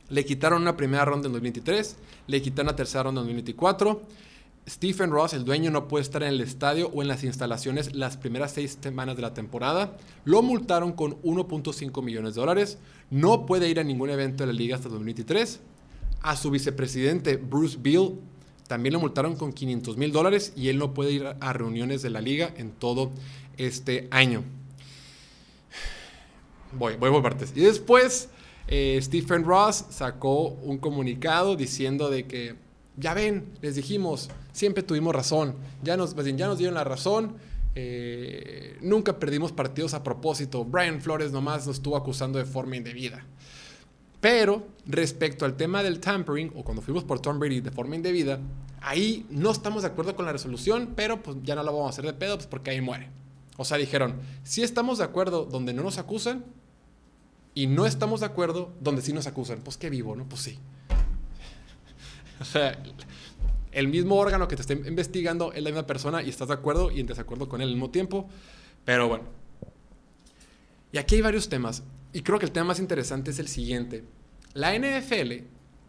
Le 0.08 0.24
quitaron 0.24 0.62
una 0.62 0.76
primera 0.76 1.04
ronda 1.04 1.26
en 1.26 1.32
2023, 1.32 1.96
le 2.28 2.42
quitaron 2.42 2.68
una 2.68 2.76
tercera 2.76 3.04
ronda 3.04 3.20
en 3.22 3.26
2024. 3.26 4.02
Stephen 4.68 5.10
Ross, 5.10 5.32
el 5.32 5.44
dueño, 5.44 5.70
no 5.70 5.86
puede 5.86 6.02
estar 6.02 6.24
en 6.24 6.30
el 6.30 6.40
estadio 6.40 6.88
o 6.88 7.00
en 7.00 7.08
las 7.08 7.22
instalaciones 7.22 7.94
las 7.94 8.16
primeras 8.16 8.52
seis 8.52 8.78
semanas 8.80 9.14
de 9.14 9.22
la 9.22 9.32
temporada. 9.32 9.96
Lo 10.24 10.42
multaron 10.42 10.92
con 10.92 11.22
1.5 11.22 12.02
millones 12.02 12.34
de 12.34 12.40
dólares. 12.40 12.78
No 13.10 13.46
puede 13.46 13.68
ir 13.68 13.78
a 13.78 13.84
ningún 13.84 14.10
evento 14.10 14.42
de 14.42 14.48
la 14.48 14.52
liga 14.52 14.74
hasta 14.74 14.88
2023. 14.88 15.60
A 16.22 16.34
su 16.34 16.50
vicepresidente, 16.50 17.36
Bruce 17.36 17.78
Beal, 17.80 18.14
también 18.68 18.92
lo 18.92 19.00
multaron 19.00 19.36
con 19.36 19.52
500 19.52 19.96
mil 19.96 20.12
dólares 20.12 20.52
y 20.56 20.68
él 20.68 20.78
no 20.78 20.94
puede 20.94 21.12
ir 21.12 21.26
a 21.26 21.52
reuniones 21.52 22.02
de 22.02 22.10
la 22.10 22.20
liga 22.20 22.52
en 22.56 22.70
todo 22.72 23.10
este 23.56 24.08
año. 24.10 24.42
Voy, 26.72 26.96
voy 26.96 27.10
por 27.10 27.22
partes. 27.22 27.52
Y 27.54 27.60
después 27.60 28.28
eh, 28.68 28.98
Stephen 29.00 29.44
Ross 29.44 29.84
sacó 29.90 30.48
un 30.48 30.78
comunicado 30.78 31.56
diciendo 31.56 32.10
de 32.10 32.26
que, 32.26 32.56
ya 32.96 33.14
ven, 33.14 33.52
les 33.62 33.76
dijimos, 33.76 34.28
siempre 34.52 34.82
tuvimos 34.82 35.14
razón, 35.14 35.54
ya 35.82 35.96
nos, 35.96 36.14
ya 36.14 36.46
nos 36.46 36.58
dieron 36.58 36.74
la 36.74 36.84
razón, 36.84 37.36
eh, 37.74 38.76
nunca 38.80 39.18
perdimos 39.18 39.52
partidos 39.52 39.94
a 39.94 40.02
propósito, 40.02 40.64
Brian 40.64 41.00
Flores 41.00 41.30
nomás 41.30 41.66
nos 41.66 41.76
estuvo 41.76 41.96
acusando 41.96 42.38
de 42.38 42.44
forma 42.44 42.76
indebida. 42.76 43.24
Pero 44.20 44.66
respecto 44.86 45.44
al 45.44 45.56
tema 45.56 45.82
del 45.82 46.00
tampering, 46.00 46.52
o 46.54 46.64
cuando 46.64 46.82
fuimos 46.82 47.04
por 47.04 47.20
Tom 47.20 47.38
Brady 47.38 47.60
de 47.60 47.70
forma 47.70 47.96
indebida, 47.96 48.40
ahí 48.80 49.26
no 49.30 49.50
estamos 49.50 49.82
de 49.82 49.88
acuerdo 49.88 50.16
con 50.16 50.26
la 50.26 50.32
resolución, 50.32 50.94
pero 50.96 51.22
pues 51.22 51.36
ya 51.42 51.54
no 51.54 51.62
la 51.62 51.70
vamos 51.70 51.86
a 51.86 51.90
hacer 51.90 52.06
de 52.06 52.12
pedo, 52.12 52.36
pues 52.36 52.46
porque 52.46 52.70
ahí 52.70 52.80
muere. 52.80 53.10
O 53.56 53.64
sea, 53.64 53.78
dijeron, 53.78 54.14
si 54.42 54.62
estamos 54.62 54.98
de 54.98 55.04
acuerdo 55.04 55.44
donde 55.44 55.72
no 55.72 55.82
nos 55.82 55.98
acusan, 55.98 56.44
y 57.56 57.66
no 57.68 57.86
estamos 57.86 58.20
de 58.20 58.26
acuerdo 58.26 58.70
donde 58.82 59.00
sí 59.00 59.14
nos 59.14 59.26
acusan. 59.26 59.60
Pues 59.64 59.78
qué 59.78 59.88
vivo, 59.88 60.14
¿no? 60.14 60.28
Pues 60.28 60.42
sí. 60.42 60.58
O 62.38 62.44
sea, 62.44 62.78
el 63.72 63.88
mismo 63.88 64.16
órgano 64.16 64.46
que 64.46 64.56
te 64.56 64.60
está 64.60 64.74
investigando 64.74 65.54
es 65.54 65.62
la 65.62 65.70
misma 65.70 65.86
persona 65.86 66.22
y 66.22 66.28
estás 66.28 66.48
de 66.48 66.54
acuerdo 66.54 66.90
y 66.90 67.00
en 67.00 67.06
desacuerdo 67.06 67.48
con 67.48 67.62
él 67.62 67.68
al 67.68 67.74
mismo 67.74 67.88
tiempo. 67.88 68.28
Pero 68.84 69.08
bueno. 69.08 69.24
Y 70.92 70.98
aquí 70.98 71.14
hay 71.14 71.22
varios 71.22 71.48
temas. 71.48 71.82
Y 72.12 72.22
creo 72.22 72.38
que 72.38 72.46
el 72.46 72.52
tema 72.52 72.68
más 72.68 72.78
interesante 72.78 73.30
es 73.30 73.38
el 73.38 73.48
siguiente. 73.48 74.04
La 74.54 74.76
NFL, 74.76 75.44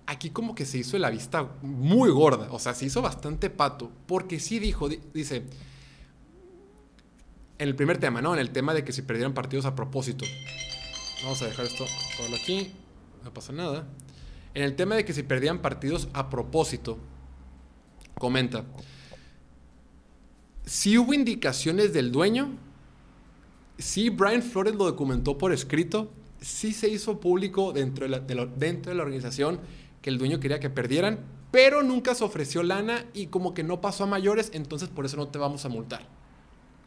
aquí 0.06 0.30
como 0.30 0.56
que 0.56 0.66
se 0.66 0.80
hizo 0.80 0.98
la 0.98 1.10
vista 1.10 1.50
muy 1.62 2.10
gorda. 2.10 2.50
O 2.52 2.60
sea, 2.60 2.74
se 2.74 2.86
hizo 2.86 3.02
bastante 3.02 3.50
pato. 3.50 3.92
Porque 4.06 4.40
sí 4.40 4.60
dijo, 4.60 4.90
dice, 5.14 5.44
en 7.58 7.68
el 7.68 7.76
primer 7.76 7.98
tema, 7.98 8.22
¿no? 8.22 8.34
En 8.34 8.40
el 8.40 8.52
tema 8.52 8.74
de 8.74 8.84
que 8.84 8.92
si 8.92 9.02
perdieran 9.02 9.34
partidos 9.34 9.66
a 9.66 9.76
propósito. 9.76 10.26
Vamos 11.24 11.42
a 11.42 11.46
dejar 11.46 11.66
esto 11.66 11.86
por 12.18 12.34
aquí. 12.36 12.74
No 13.24 13.34
pasa 13.34 13.54
nada. 13.54 13.88
En 14.54 14.64
el 14.64 14.76
tema 14.76 14.96
de 14.96 15.06
que 15.06 15.14
si 15.14 15.24
perdían 15.24 15.62
partidos 15.62 16.08
a 16.14 16.30
propósito, 16.30 16.98
comenta. 18.18 18.66
Si 20.66 20.98
hubo 20.98 21.14
indicaciones 21.14 21.94
del 21.94 22.12
dueño, 22.12 22.58
si 23.78 24.10
Brian 24.10 24.42
Flores 24.42 24.76
lo 24.76 24.86
documentó 24.86 25.38
por 25.38 25.52
escrito, 25.52 26.12
sí 26.42 26.74
se 26.74 26.90
hizo 26.90 27.20
público 27.20 27.74
dentro 27.74 28.08
de, 28.08 28.36
la, 28.36 28.46
dentro 28.46 28.92
de 28.92 28.98
la 28.98 29.04
organización 29.04 29.60
que 30.02 30.10
el 30.10 30.18
dueño 30.18 30.40
quería 30.40 30.60
que 30.60 30.70
perdieran, 30.70 31.20
pero 31.52 31.84
nunca 31.84 32.16
se 32.16 32.24
ofreció 32.24 32.64
lana 32.64 33.06
y 33.14 33.28
como 33.28 33.54
que 33.54 33.64
no 33.64 33.82
pasó 33.82 34.04
a 34.04 34.08
mayores, 34.08 34.52
entonces 34.54 34.90
por 34.90 35.06
eso 35.06 35.18
no 35.18 35.28
te 35.28 35.40
vamos 35.40 35.66
a 35.66 35.70
multar. 35.70 36.08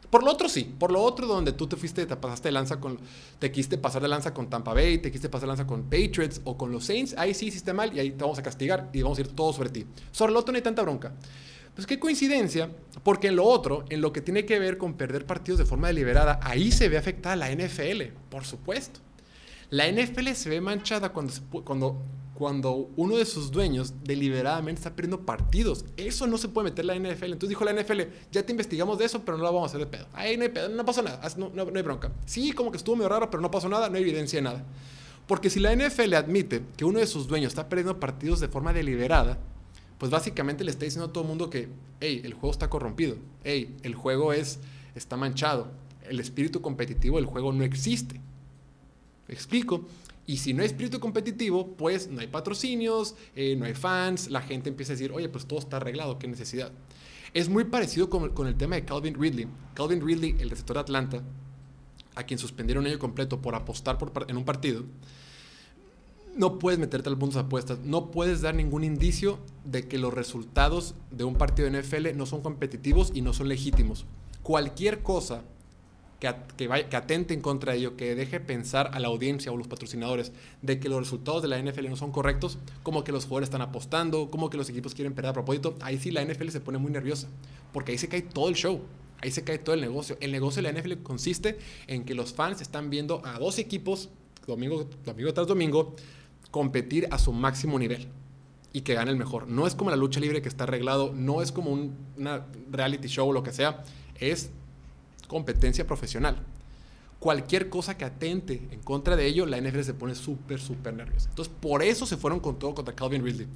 Por 0.09 0.23
lo 0.23 0.31
otro 0.31 0.49
sí, 0.49 0.65
por 0.77 0.91
lo 0.91 1.01
otro 1.01 1.25
donde 1.25 1.53
tú 1.53 1.67
te 1.67 1.77
fuiste, 1.77 2.05
te 2.05 2.15
pasaste 2.17 2.49
de 2.49 2.51
lanza 2.51 2.81
con, 2.81 2.99
te 3.39 3.49
quiste 3.49 3.77
pasar 3.77 4.01
de 4.01 4.09
lanza 4.09 4.33
con 4.33 4.49
Tampa 4.49 4.73
Bay, 4.73 4.97
te 4.97 5.09
quiste 5.09 5.29
pasar 5.29 5.43
de 5.43 5.47
lanza 5.47 5.65
con 5.67 5.83
Patriots 5.83 6.41
o 6.43 6.57
con 6.57 6.71
los 6.71 6.83
Saints, 6.83 7.15
ahí 7.17 7.33
sí 7.33 7.47
hiciste 7.47 7.71
mal 7.71 7.95
y 7.95 7.99
ahí 8.01 8.11
te 8.11 8.17
vamos 8.17 8.37
a 8.37 8.43
castigar 8.43 8.89
y 8.91 9.01
vamos 9.01 9.17
a 9.17 9.21
ir 9.21 9.29
todo 9.29 9.53
sobre 9.53 9.69
ti. 9.69 9.85
Sobre 10.11 10.33
lo 10.33 10.39
otro 10.39 10.51
no 10.51 10.57
hay 10.57 10.63
tanta 10.63 10.81
bronca. 10.81 11.13
Pues 11.75 11.87
qué 11.87 11.99
coincidencia, 11.99 12.69
porque 13.03 13.27
en 13.27 13.37
lo 13.37 13.45
otro, 13.45 13.85
en 13.89 14.01
lo 14.01 14.11
que 14.11 14.21
tiene 14.21 14.45
que 14.45 14.59
ver 14.59 14.77
con 14.77 14.95
perder 14.95 15.25
partidos 15.25 15.59
de 15.59 15.65
forma 15.65 15.87
deliberada, 15.87 16.39
ahí 16.43 16.71
se 16.71 16.89
ve 16.89 16.97
afectada 16.97 17.35
la 17.35 17.51
NFL, 17.51 18.13
por 18.29 18.43
supuesto. 18.43 18.99
La 19.69 19.89
NFL 19.89 20.29
se 20.33 20.49
ve 20.49 20.59
manchada 20.59 21.13
cuando, 21.13 21.33
cuando 21.63 22.03
cuando 22.41 22.89
uno 22.95 23.17
de 23.17 23.25
sus 23.25 23.51
dueños 23.51 23.93
deliberadamente 24.03 24.79
está 24.79 24.95
perdiendo 24.95 25.27
partidos. 25.27 25.85
Eso 25.95 26.25
no 26.25 26.39
se 26.39 26.47
puede 26.47 26.71
meter 26.71 26.85
la 26.85 26.95
NFL. 26.95 27.25
Entonces 27.25 27.49
dijo 27.49 27.63
la 27.63 27.71
NFL, 27.71 28.01
ya 28.31 28.43
te 28.43 28.51
investigamos 28.51 28.97
de 28.97 29.05
eso, 29.05 29.21
pero 29.23 29.37
no 29.37 29.43
lo 29.43 29.53
vamos 29.53 29.71
a 29.71 29.75
hacer 29.75 29.79
de 29.79 29.85
pedo. 29.85 30.07
Ahí 30.11 30.37
no 30.37 30.43
hay 30.45 30.49
pedo, 30.49 30.67
no 30.69 30.83
pasó 30.83 31.03
nada, 31.03 31.21
no, 31.37 31.51
no, 31.53 31.71
hay 31.75 31.83
bronca. 31.83 32.11
Sí, 32.25 32.51
como 32.53 32.71
que 32.71 32.77
estuvo 32.77 32.95
medio 32.95 33.09
raro, 33.09 33.29
pero 33.29 33.41
no 33.41 33.51
pasó 33.51 33.69
nada, 33.69 33.89
no 33.89 33.95
hay 33.97 34.01
evidencia 34.01 34.39
de 34.39 34.41
nada. 34.41 34.65
Porque 35.27 35.51
si 35.51 35.59
la 35.59 35.75
NFL 35.75 36.15
admite 36.15 36.63
que 36.75 36.83
uno 36.83 36.97
de 36.97 37.05
sus 37.05 37.27
dueños 37.27 37.51
está 37.51 37.69
perdiendo 37.69 37.99
partidos 37.99 38.39
de 38.39 38.47
forma 38.47 38.73
deliberada, 38.73 39.37
pues 40.01 40.09
básicamente 40.09 40.63
le 40.63 40.71
está 40.71 40.85
diciendo 40.85 41.09
a 41.09 41.13
todo 41.13 41.25
el 41.25 41.27
mundo 41.27 41.51
que, 41.51 41.69
hey, 41.99 42.21
el 42.23 42.33
juego 42.33 42.49
está 42.49 42.71
corrompido, 42.71 43.17
hey, 43.43 43.77
el 43.83 43.93
juego 43.93 44.33
es, 44.33 44.57
está 44.95 45.15
manchado, 45.15 45.67
el 46.09 46.19
espíritu 46.19 46.59
competitivo 46.59 47.17
del 47.17 47.27
juego 47.27 47.53
no 47.53 47.63
existe. 47.63 48.19
¿Me 49.27 49.35
explico? 49.35 49.85
Y 50.25 50.37
si 50.37 50.55
no 50.55 50.63
hay 50.63 50.65
espíritu 50.69 50.99
competitivo, 50.99 51.75
pues 51.77 52.07
no 52.07 52.19
hay 52.19 52.25
patrocinios, 52.25 53.13
eh, 53.35 53.55
no 53.55 53.65
hay 53.65 53.75
fans, 53.75 54.31
la 54.31 54.41
gente 54.41 54.69
empieza 54.69 54.93
a 54.93 54.95
decir, 54.95 55.11
oye, 55.11 55.29
pues 55.29 55.45
todo 55.45 55.59
está 55.59 55.77
arreglado, 55.77 56.17
qué 56.17 56.27
necesidad. 56.27 56.71
Es 57.35 57.47
muy 57.47 57.65
parecido 57.65 58.09
con, 58.09 58.47
el 58.47 58.57
tema 58.57 58.77
de 58.77 58.85
Calvin 58.85 59.13
Ridley. 59.13 59.49
Calvin 59.75 60.03
Ridley, 60.03 60.35
el 60.39 60.49
receptor 60.49 60.77
de 60.77 60.81
Atlanta, 60.81 61.21
a 62.15 62.23
quien 62.23 62.39
suspendieron 62.39 62.85
un 62.85 62.89
año 62.89 62.97
completo 62.97 63.39
por 63.39 63.53
apostar 63.53 63.99
en 64.27 64.35
un 64.35 64.45
partido, 64.45 64.83
no 66.35 66.59
puedes 66.59 66.79
meterte 66.79 67.09
al 67.09 67.17
mundo 67.17 67.35
de 67.35 67.45
apuestas, 67.45 67.79
no 67.79 68.11
puedes 68.11 68.41
dar 68.41 68.55
ningún 68.55 68.83
indicio 68.83 69.39
de 69.65 69.87
que 69.87 69.97
los 69.97 70.13
resultados 70.13 70.95
de 71.11 71.23
un 71.23 71.35
partido 71.35 71.69
de 71.69 71.81
NFL 71.81 72.15
no 72.15 72.25
son 72.25 72.41
competitivos 72.41 73.11
y 73.13 73.21
no 73.21 73.33
son 73.33 73.49
legítimos. 73.49 74.05
Cualquier 74.43 75.03
cosa 75.03 75.43
que, 76.19 76.27
atente 76.95 77.33
en 77.33 77.41
contra 77.41 77.73
de 77.73 77.79
ello, 77.79 77.97
que 77.97 78.13
deje 78.13 78.39
pensar 78.39 78.91
a 78.93 78.99
la 78.99 79.07
audiencia 79.07 79.51
o 79.51 79.57
los 79.57 79.67
patrocinadores 79.67 80.31
de 80.61 80.79
que 80.79 80.87
los 80.87 80.99
resultados 80.99 81.41
de 81.41 81.47
la 81.47 81.59
NFL 81.59 81.89
no 81.89 81.95
son 81.95 82.11
correctos, 82.11 82.59
como 82.83 83.03
que 83.03 83.11
los 83.11 83.25
jugadores 83.25 83.47
están 83.47 83.61
apostando, 83.61 84.29
como 84.29 84.51
que 84.51 84.57
los 84.57 84.69
equipos 84.69 84.93
quieren 84.93 85.13
perder 85.13 85.31
a 85.31 85.33
propósito, 85.33 85.75
ahí 85.81 85.97
sí 85.97 86.11
la 86.11 86.23
NFL 86.23 86.49
se 86.49 86.61
pone 86.61 86.77
muy 86.77 86.91
nerviosa, 86.91 87.27
porque 87.73 87.91
ahí 87.91 87.97
se 87.97 88.07
cae 88.07 88.21
todo 88.21 88.49
el 88.49 88.55
show. 88.55 88.81
Ahí 89.23 89.29
se 89.29 89.43
cae 89.43 89.59
todo 89.59 89.75
el 89.75 89.81
negocio. 89.81 90.17
El 90.19 90.31
negocio 90.31 90.63
de 90.63 90.71
la 90.71 90.79
NFL 90.79 91.03
consiste 91.03 91.59
en 91.85 92.05
que 92.05 92.15
los 92.15 92.33
fans 92.33 92.59
están 92.59 92.89
viendo 92.89 93.21
a 93.23 93.37
dos 93.37 93.59
equipos, 93.59 94.09
domingo, 94.47 94.87
domingo 95.05 95.33
tras 95.33 95.45
domingo, 95.45 95.95
competir 96.49 97.07
a 97.11 97.19
su 97.19 97.31
máximo 97.31 97.77
nivel 97.77 98.07
y 98.73 98.81
que 98.81 98.93
gane 98.93 99.11
el 99.11 99.17
mejor. 99.17 99.47
No 99.47 99.67
es 99.67 99.75
como 99.75 99.89
la 99.89 99.95
lucha 99.95 100.19
libre 100.19 100.41
que 100.41 100.49
está 100.49 100.63
arreglado, 100.63 101.13
no 101.13 101.41
es 101.41 101.51
como 101.51 101.71
un 101.71 101.95
una 102.17 102.45
reality 102.71 103.07
show 103.07 103.29
o 103.29 103.33
lo 103.33 103.43
que 103.43 103.51
sea, 103.51 103.83
es 104.19 104.49
competencia 105.27 105.85
profesional. 105.85 106.37
Cualquier 107.19 107.69
cosa 107.69 107.97
que 107.97 108.05
atente 108.05 108.67
en 108.71 108.79
contra 108.79 109.15
de 109.15 109.27
ello, 109.27 109.45
la 109.45 109.59
NFL 109.59 109.81
se 109.81 109.93
pone 109.93 110.15
súper, 110.15 110.59
súper 110.59 110.93
nerviosa. 110.93 111.29
Entonces, 111.29 111.53
por 111.59 111.83
eso 111.83 112.05
se 112.05 112.17
fueron 112.17 112.39
con 112.39 112.57
todo 112.57 112.73
contra 112.73 112.95
Calvin 112.95 113.23
Ridley. 113.23 113.47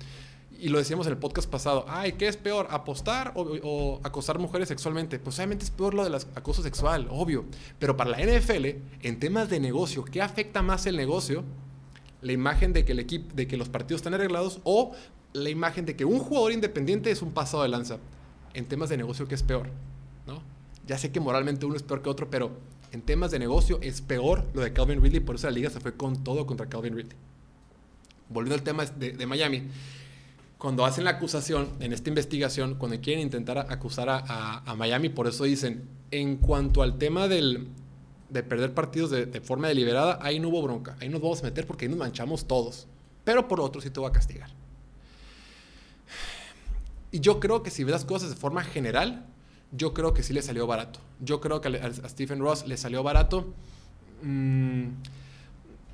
Y 0.59 0.69
lo 0.69 0.77
decíamos 0.77 1.07
en 1.07 1.13
el 1.13 1.19
podcast 1.19 1.49
pasado. 1.49 1.85
Ay, 1.87 2.13
¿qué 2.13 2.27
es 2.27 2.37
peor? 2.37 2.67
¿Apostar 2.69 3.33
o, 3.35 3.99
acosar 4.03 4.39
mujeres 4.39 4.67
sexualmente? 4.67 5.19
Pues 5.19 5.37
obviamente 5.37 5.65
es 5.65 5.71
peor 5.71 5.93
lo 5.93 6.03
del 6.03 6.15
acoso 6.15 6.61
sexual, 6.61 7.07
obvio. 7.09 7.45
Pero 7.79 7.97
para 7.97 8.11
la 8.11 8.19
NFL, 8.19 8.65
en 9.01 9.19
temas 9.19 9.49
de 9.49 9.59
negocio, 9.59 10.05
¿qué 10.05 10.21
afecta 10.21 10.61
más 10.61 10.85
el 10.85 10.95
negocio? 10.95 11.43
La 12.25 12.31
imagen 12.31 12.73
de 12.73 12.85
que 12.85 12.93
el 12.93 12.99
equipo, 12.99 13.35
de 13.35 13.47
que 13.47 13.55
los 13.55 13.69
partidos 13.69 13.99
están 13.99 14.15
arreglados 14.15 14.59
o 14.63 14.93
la 15.33 15.49
imagen 15.49 15.85
de 15.85 15.95
que 15.95 16.05
un 16.05 16.19
jugador 16.19 16.53
independiente 16.53 17.11
es 17.11 17.21
un 17.21 17.31
pasado 17.31 17.61
de 17.61 17.69
lanza. 17.69 17.99
En 18.53 18.65
temas 18.65 18.89
de 18.89 18.97
negocio, 18.97 19.27
¿qué 19.27 19.35
es 19.35 19.43
peor? 19.43 19.67
¿No? 20.25 20.41
Ya 20.87 20.97
sé 20.97 21.11
que 21.11 21.19
moralmente 21.19 21.65
uno 21.65 21.75
es 21.75 21.83
peor 21.83 22.01
que 22.01 22.09
otro, 22.09 22.29
pero 22.29 22.51
en 22.91 23.01
temas 23.01 23.29
de 23.29 23.37
negocio 23.39 23.79
es 23.81 24.01
peor 24.01 24.45
lo 24.53 24.61
de 24.61 24.71
Calvin 24.71 25.01
Ridley, 25.01 25.19
por 25.19 25.35
eso 25.35 25.47
la 25.47 25.51
liga 25.51 25.69
se 25.69 25.79
fue 25.79 25.93
con 25.93 26.23
todo 26.23 26.45
contra 26.45 26.67
Calvin 26.67 26.95
Ridley. 26.95 27.17
Volviendo 28.29 28.55
al 28.55 28.63
tema 28.63 28.85
de, 28.85 29.25
Miami, 29.27 29.63
cuando 30.57 30.85
hacen 30.85 31.03
la 31.03 31.11
acusación 31.11 31.69
en 31.79 31.93
esta 31.93 32.09
investigación, 32.09 32.75
cuando 32.75 32.99
quieren 33.01 33.21
intentar 33.21 33.57
acusar 33.69 34.07
a, 34.09 34.73
Miami, 34.77 35.09
por 35.09 35.27
eso 35.27 35.43
dicen, 35.43 35.83
en 36.11 36.37
cuanto 36.37 36.81
al 36.81 36.97
tema 36.97 37.27
del, 37.27 37.67
de 38.29 38.43
perder 38.43 38.73
partidos 38.73 39.11
de, 39.11 39.25
de, 39.25 39.41
forma 39.41 39.67
deliberada, 39.67 40.19
ahí 40.21 40.39
no 40.39 40.49
hubo 40.49 40.61
bronca, 40.61 40.95
ahí 40.99 41.09
nos 41.09 41.21
vamos 41.21 41.41
a 41.41 41.43
meter 41.43 41.65
porque 41.67 41.85
ahí 41.85 41.89
nos 41.89 41.99
manchamos 41.99 42.45
todos, 42.45 42.87
pero 43.23 43.47
por 43.47 43.59
otro 43.61 43.81
sí 43.81 43.89
te 43.89 43.99
va 43.99 44.09
a 44.09 44.11
castigar. 44.11 44.49
Y 47.11 47.21
yo 47.21 47.39
creo 47.39 47.63
que 47.63 47.71
si 47.71 47.85
ves 47.85 48.03
cosas 48.03 48.29
de 48.29 48.35
forma 48.35 48.61
general, 48.61 49.25
yo 49.71 49.93
creo 49.93 50.13
que 50.13 50.23
sí 50.23 50.33
le 50.33 50.41
salió 50.41 50.67
barato. 50.67 50.99
Yo 51.21 51.41
creo 51.41 51.61
que 51.61 51.69
a, 51.69 52.09
Stephen 52.09 52.39
Ross 52.39 52.67
le 52.67 52.77
salió 52.77 53.03
barato. 53.03 53.53
Mm, 54.21 54.87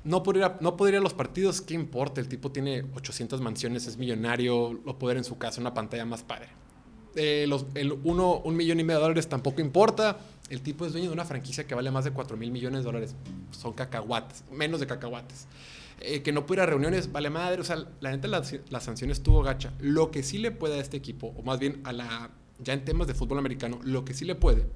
no, 0.04 0.22
podría, 0.22 0.58
no 0.60 0.76
podría 0.76 1.00
los 1.00 1.14
partidos, 1.14 1.60
¿qué 1.60 1.74
importa? 1.74 2.20
El 2.20 2.28
tipo 2.28 2.50
tiene 2.50 2.84
800 2.96 3.40
mansiones, 3.40 3.86
es 3.86 3.96
millonario, 3.98 4.80
lo 4.84 4.98
puede 4.98 5.14
ver 5.14 5.18
en 5.18 5.24
su 5.24 5.38
casa, 5.38 5.60
una 5.60 5.74
pantalla 5.74 6.04
más 6.04 6.22
padre. 6.22 6.48
Eh, 7.14 7.44
los, 7.46 7.66
el 7.74 7.92
uno, 8.04 8.38
un 8.38 8.56
millón 8.56 8.80
y 8.80 8.84
medio 8.84 8.98
de 8.98 9.02
dólares 9.02 9.28
tampoco 9.28 9.60
importa. 9.60 10.18
El 10.52 10.60
tipo 10.60 10.84
es 10.84 10.92
dueño 10.92 11.08
de 11.08 11.14
una 11.14 11.24
franquicia 11.24 11.66
que 11.66 11.74
vale 11.74 11.90
más 11.90 12.04
de 12.04 12.10
4 12.10 12.36
mil 12.36 12.50
millones 12.50 12.80
de 12.80 12.84
dólares. 12.84 13.14
Son 13.52 13.72
cacahuates, 13.72 14.44
menos 14.52 14.80
de 14.80 14.86
cacahuates. 14.86 15.46
Eh, 15.98 16.20
que 16.20 16.30
no 16.30 16.44
pudiera 16.44 16.66
reuniones, 16.66 17.10
vale 17.10 17.30
madre. 17.30 17.62
O 17.62 17.64
sea, 17.64 17.86
la 18.00 18.10
neta, 18.10 18.28
la, 18.28 18.42
la 18.68 18.80
sanción 18.82 19.10
estuvo 19.10 19.42
gacha. 19.42 19.72
Lo 19.80 20.10
que 20.10 20.22
sí 20.22 20.36
le 20.36 20.50
puede 20.50 20.74
a 20.74 20.80
este 20.82 20.98
equipo, 20.98 21.32
o 21.38 21.42
más 21.42 21.58
bien 21.58 21.80
a 21.84 21.94
la 21.94 22.30
ya 22.58 22.74
en 22.74 22.84
temas 22.84 23.06
de 23.06 23.14
fútbol 23.14 23.38
americano, 23.38 23.80
lo 23.82 24.04
que 24.04 24.12
sí 24.12 24.26
le 24.26 24.34
puede 24.34 24.66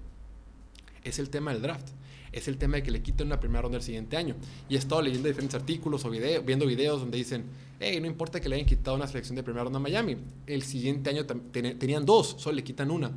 es 1.04 1.18
el 1.18 1.28
tema 1.28 1.52
del 1.52 1.61
draft. 1.61 1.88
Es 2.33 2.49
el 2.49 2.56
tema 2.56 2.76
de 2.76 2.83
que 2.83 2.90
le 2.90 3.02
quiten 3.02 3.26
una 3.26 3.38
primera 3.38 3.61
ronda 3.61 3.76
el 3.76 3.85
siguiente 3.85 4.16
año. 4.16 4.35
Y 4.71 4.76
he 4.76 4.78
estado 4.78 5.02
leyendo 5.02 5.28
diferentes 5.28 5.61
artículos 5.61 6.06
o 6.06 6.11
viendo 6.11 6.64
videos 6.64 7.00
donde 7.00 7.18
dicen, 7.18 7.45
hey, 7.80 8.00
no 8.00 8.06
importa 8.06 8.40
que 8.40 8.49
le 8.49 8.54
hayan 8.54 8.66
quitado 8.66 8.97
una 8.97 9.06
selección 9.06 9.37
de 9.37 9.42
primera 9.42 9.64
ronda 9.64 9.78
a 9.78 9.83
Miami. 9.83 10.16
El 10.47 10.62
siguiente 10.62 11.11
año 11.11 11.26
tenían 11.26 12.06
dos, 12.06 12.37
solo 12.38 12.56
le 12.56 12.64
quitan 12.64 12.90
una. 12.90 13.12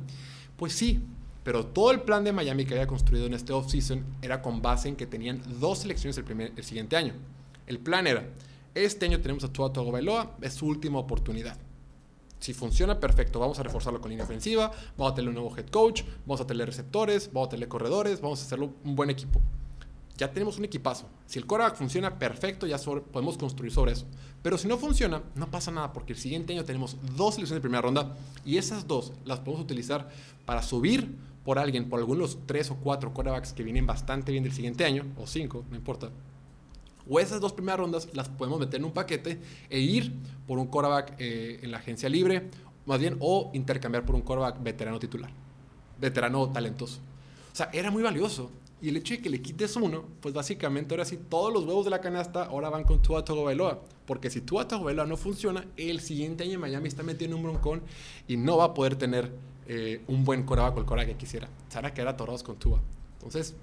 Pues 0.58 0.74
sí, 0.74 1.00
pero 1.50 1.66
todo 1.66 1.90
el 1.90 2.02
plan 2.02 2.22
de 2.22 2.32
Miami 2.32 2.64
que 2.64 2.74
había 2.74 2.86
construido 2.86 3.26
en 3.26 3.34
este 3.34 3.52
offseason 3.52 4.04
era 4.22 4.40
con 4.40 4.62
base 4.62 4.88
en 4.88 4.94
que 4.94 5.04
tenían 5.04 5.42
dos 5.58 5.80
selecciones 5.80 6.16
el, 6.16 6.22
primer, 6.22 6.52
el 6.56 6.62
siguiente 6.62 6.96
año. 6.96 7.12
El 7.66 7.80
plan 7.80 8.06
era, 8.06 8.24
este 8.72 9.06
año 9.06 9.20
tenemos 9.20 9.42
a 9.42 9.52
Tua 9.52 9.72
Tagovailoa, 9.72 10.36
es 10.42 10.54
su 10.54 10.66
última 10.66 11.00
oportunidad. 11.00 11.58
Si 12.38 12.54
funciona, 12.54 13.00
perfecto. 13.00 13.40
Vamos 13.40 13.58
a 13.58 13.64
reforzarlo 13.64 14.00
con 14.00 14.10
línea 14.10 14.24
ofensiva, 14.24 14.70
vamos 14.96 15.10
a 15.10 15.14
tener 15.16 15.28
un 15.30 15.34
nuevo 15.34 15.58
head 15.58 15.66
coach, 15.70 16.04
vamos 16.24 16.40
a 16.40 16.46
tener 16.46 16.68
receptores, 16.68 17.32
vamos 17.32 17.48
a 17.48 17.50
tener 17.50 17.66
corredores, 17.66 18.20
vamos 18.20 18.40
a 18.40 18.44
hacerlo 18.44 18.72
un 18.84 18.94
buen 18.94 19.10
equipo. 19.10 19.40
Ya 20.16 20.32
tenemos 20.32 20.56
un 20.56 20.66
equipazo. 20.66 21.06
Si 21.26 21.40
el 21.40 21.46
coreback 21.46 21.74
funciona, 21.74 22.16
perfecto, 22.16 22.68
ya 22.68 22.78
podemos 22.78 23.36
construir 23.38 23.72
sobre 23.72 23.90
eso. 23.90 24.06
Pero 24.40 24.56
si 24.56 24.68
no 24.68 24.78
funciona, 24.78 25.20
no 25.34 25.50
pasa 25.50 25.72
nada, 25.72 25.92
porque 25.92 26.12
el 26.12 26.18
siguiente 26.20 26.52
año 26.52 26.64
tenemos 26.64 26.96
dos 27.16 27.34
selecciones 27.34 27.58
de 27.58 27.60
primera 27.60 27.82
ronda 27.82 28.16
y 28.44 28.56
esas 28.56 28.86
dos 28.86 29.12
las 29.24 29.40
podemos 29.40 29.64
utilizar 29.64 30.08
para 30.46 30.62
subir 30.62 31.29
por 31.44 31.58
alguien, 31.58 31.88
por 31.88 31.98
algunos 31.98 32.38
tres 32.46 32.70
o 32.70 32.76
cuatro 32.76 33.12
corebacks 33.12 33.52
que 33.52 33.62
vienen 33.62 33.86
bastante 33.86 34.32
bien 34.32 34.44
del 34.44 34.52
siguiente 34.52 34.84
año, 34.84 35.04
o 35.16 35.26
cinco, 35.26 35.64
no 35.70 35.76
importa 35.76 36.10
o 37.12 37.18
esas 37.18 37.40
dos 37.40 37.52
primeras 37.52 37.80
rondas 37.80 38.08
las 38.12 38.28
podemos 38.28 38.60
meter 38.60 38.78
en 38.78 38.84
un 38.84 38.92
paquete 38.92 39.40
e 39.68 39.80
ir 39.80 40.12
por 40.46 40.58
un 40.58 40.66
quarterback 40.66 41.16
eh, 41.18 41.58
en 41.60 41.72
la 41.72 41.78
agencia 41.78 42.08
libre 42.08 42.48
más 42.86 42.98
bien, 42.98 43.16
o 43.20 43.50
intercambiar 43.54 44.04
por 44.04 44.14
un 44.14 44.22
quarterback 44.22 44.62
veterano 44.62 44.98
titular, 44.98 45.30
veterano 46.00 46.50
talentoso. 46.50 46.98
O 47.52 47.56
sea, 47.56 47.70
era 47.72 47.90
muy 47.90 48.02
valioso. 48.02 48.50
Y 48.82 48.88
el 48.88 48.96
hecho 48.96 49.14
de 49.14 49.20
que 49.20 49.28
le 49.28 49.42
quites 49.42 49.76
uno, 49.76 50.04
pues 50.20 50.34
básicamente 50.34 50.94
ahora 50.94 51.04
sí 51.04 51.18
todos 51.28 51.52
los 51.52 51.64
huevos 51.64 51.84
de 51.84 51.90
la 51.90 52.00
canasta 52.00 52.44
ahora 52.44 52.70
van 52.70 52.84
con 52.84 53.02
Tua 53.02 53.24
Tagovailoa. 53.24 53.82
Porque 54.06 54.30
si 54.30 54.40
Tua 54.40 54.66
Tagovailoa 54.66 55.06
no 55.06 55.16
funciona, 55.16 55.66
el 55.76 56.00
siguiente 56.00 56.44
año 56.44 56.54
en 56.54 56.60
Miami 56.60 56.88
está 56.88 57.02
metiendo 57.02 57.36
un 57.36 57.42
broncón 57.42 57.82
y 58.26 58.38
no 58.38 58.56
va 58.56 58.64
a 58.64 58.74
poder 58.74 58.96
tener 58.96 59.30
eh, 59.72 60.02
un 60.08 60.24
buen 60.24 60.42
coreback 60.42 60.76
o 60.76 60.80
el 60.80 60.84
coreback 60.84 61.10
que 61.10 61.16
quisiera. 61.16 61.48
Se 61.68 61.76
van 61.76 61.84
a 61.84 61.94
quedar 61.94 62.08
atorados 62.08 62.42
con 62.42 62.56
Tua. 62.56 62.80
Entonces, 63.12 63.54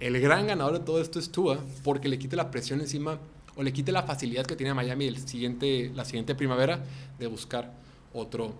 el 0.00 0.20
gran 0.20 0.48
ganador 0.48 0.80
de 0.80 0.80
todo 0.80 1.00
esto 1.00 1.20
es 1.20 1.30
Tua 1.30 1.60
porque 1.84 2.08
le 2.08 2.18
quite 2.18 2.34
la 2.34 2.50
presión 2.50 2.80
encima 2.80 3.20
o 3.54 3.62
le 3.62 3.72
quite 3.72 3.92
la 3.92 4.02
facilidad 4.02 4.44
que 4.46 4.56
tiene 4.56 4.74
Miami 4.74 5.06
el 5.06 5.16
siguiente, 5.28 5.92
la 5.94 6.04
siguiente 6.04 6.34
primavera 6.34 6.84
de 7.20 7.28
buscar 7.28 7.72
otro, 8.12 8.52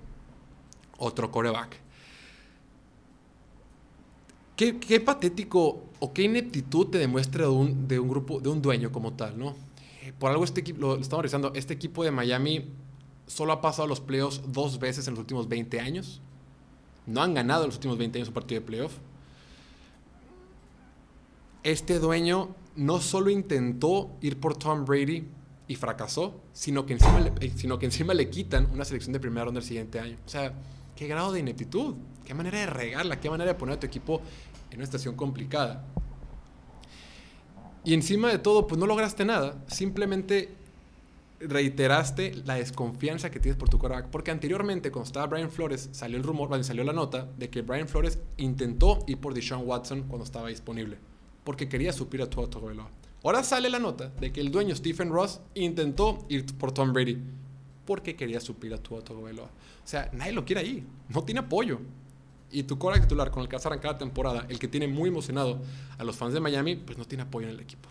otro 0.98 1.32
coreback. 1.32 1.80
¿Qué, 4.54 5.00
patético 5.00 5.82
o 5.98 6.12
qué 6.12 6.22
ineptitud 6.22 6.86
te 6.90 6.98
demuestra 6.98 7.46
de 7.46 7.50
un, 7.50 7.88
de 7.88 7.98
un, 7.98 8.08
grupo, 8.08 8.38
de 8.38 8.50
un 8.50 8.62
dueño 8.62 8.92
como 8.92 9.14
tal, 9.14 9.36
¿no? 9.36 9.56
Eh, 10.00 10.12
por 10.16 10.30
algo 10.30 10.44
este 10.44 10.60
equipo, 10.60 10.78
lo, 10.80 10.96
estamos 10.96 11.24
revisando, 11.24 11.52
este 11.56 11.74
equipo 11.74 12.04
de 12.04 12.12
Miami 12.12 12.66
solo 13.26 13.52
ha 13.52 13.60
pasado 13.60 13.88
los 13.88 14.00
playoffs 14.00 14.42
dos 14.46 14.78
veces 14.78 15.08
en 15.08 15.14
los 15.14 15.18
últimos 15.18 15.48
20 15.48 15.80
años. 15.80 16.22
No 17.06 17.22
han 17.22 17.34
ganado 17.34 17.66
los 17.66 17.76
últimos 17.76 17.98
20 17.98 18.18
años 18.18 18.28
un 18.28 18.34
partido 18.34 18.60
de 18.60 18.66
playoff. 18.66 18.94
Este 21.62 21.98
dueño 21.98 22.54
no 22.76 23.00
solo 23.00 23.30
intentó 23.30 24.10
ir 24.20 24.38
por 24.40 24.56
Tom 24.56 24.84
Brady 24.84 25.26
y 25.66 25.76
fracasó, 25.76 26.40
sino 26.52 26.84
que 26.84 26.94
encima 26.94 27.20
le, 27.20 27.32
eh, 27.40 27.52
sino 27.56 27.78
que 27.78 27.86
encima 27.86 28.12
le 28.14 28.28
quitan 28.28 28.68
una 28.72 28.84
selección 28.84 29.12
de 29.12 29.20
primera 29.20 29.44
ronda 29.44 29.60
el 29.60 29.66
siguiente 29.66 29.98
año. 29.98 30.18
O 30.26 30.28
sea, 30.28 30.52
qué 30.94 31.06
grado 31.06 31.32
de 31.32 31.40
ineptitud, 31.40 31.94
qué 32.24 32.34
manera 32.34 32.58
de 32.60 32.66
regarla, 32.66 33.20
qué 33.20 33.30
manera 33.30 33.52
de 33.52 33.58
poner 33.58 33.76
a 33.76 33.80
tu 33.80 33.86
equipo 33.86 34.20
en 34.70 34.78
una 34.78 34.86
situación 34.86 35.16
complicada. 35.16 35.84
Y 37.84 37.94
encima 37.94 38.30
de 38.30 38.38
todo, 38.38 38.66
pues 38.66 38.78
no 38.78 38.86
lograste 38.86 39.24
nada, 39.24 39.62
simplemente 39.66 40.54
reiteraste 41.48 42.34
la 42.44 42.54
desconfianza 42.54 43.30
que 43.30 43.40
tienes 43.40 43.58
por 43.58 43.68
tu 43.68 43.78
quarterback. 43.78 44.10
Porque 44.10 44.30
anteriormente, 44.30 44.90
cuando 44.90 45.06
estaba 45.06 45.26
Brian 45.26 45.50
Flores, 45.50 45.88
salió 45.92 46.16
el 46.16 46.24
rumor, 46.24 46.64
salió 46.64 46.84
la 46.84 46.92
nota 46.92 47.28
de 47.36 47.50
que 47.50 47.62
Brian 47.62 47.88
Flores 47.88 48.18
intentó 48.36 48.98
ir 49.06 49.18
por 49.18 49.34
Deshaun 49.34 49.66
Watson 49.66 50.04
cuando 50.04 50.24
estaba 50.24 50.48
disponible. 50.48 50.98
Porque 51.44 51.68
quería 51.68 51.92
suplir 51.92 52.22
a 52.22 52.30
Tua 52.30 52.48
Tagovailoa. 52.48 52.90
Ahora 53.22 53.42
sale 53.42 53.70
la 53.70 53.78
nota 53.78 54.08
de 54.08 54.32
que 54.32 54.40
el 54.40 54.50
dueño 54.50 54.74
Stephen 54.74 55.10
Ross 55.10 55.40
intentó 55.54 56.26
ir 56.28 56.44
por 56.58 56.72
Tom 56.72 56.92
Brady 56.92 57.18
porque 57.84 58.16
quería 58.16 58.40
suplir 58.40 58.74
a 58.74 58.78
Tua 58.78 59.02
Tagovailoa. 59.02 59.46
O 59.46 59.86
sea, 59.86 60.10
nadie 60.12 60.32
lo 60.32 60.44
quiere 60.44 60.62
ahí. 60.62 60.86
No 61.08 61.22
tiene 61.22 61.40
apoyo. 61.40 61.80
Y 62.50 62.62
tu 62.64 62.78
core 62.78 63.00
titular 63.00 63.30
con 63.30 63.42
el 63.42 63.48
que 63.48 63.56
vas 63.56 63.66
a 63.66 63.68
arrancar 63.68 63.92
la 63.92 63.98
temporada, 63.98 64.46
el 64.48 64.58
que 64.58 64.68
tiene 64.68 64.86
muy 64.86 65.08
emocionado 65.08 65.60
a 65.98 66.04
los 66.04 66.16
fans 66.16 66.34
de 66.34 66.40
Miami, 66.40 66.76
pues 66.76 66.96
no 66.98 67.04
tiene 67.04 67.22
apoyo 67.22 67.48
en 67.48 67.54
el 67.54 67.60
equipo. 67.60 67.88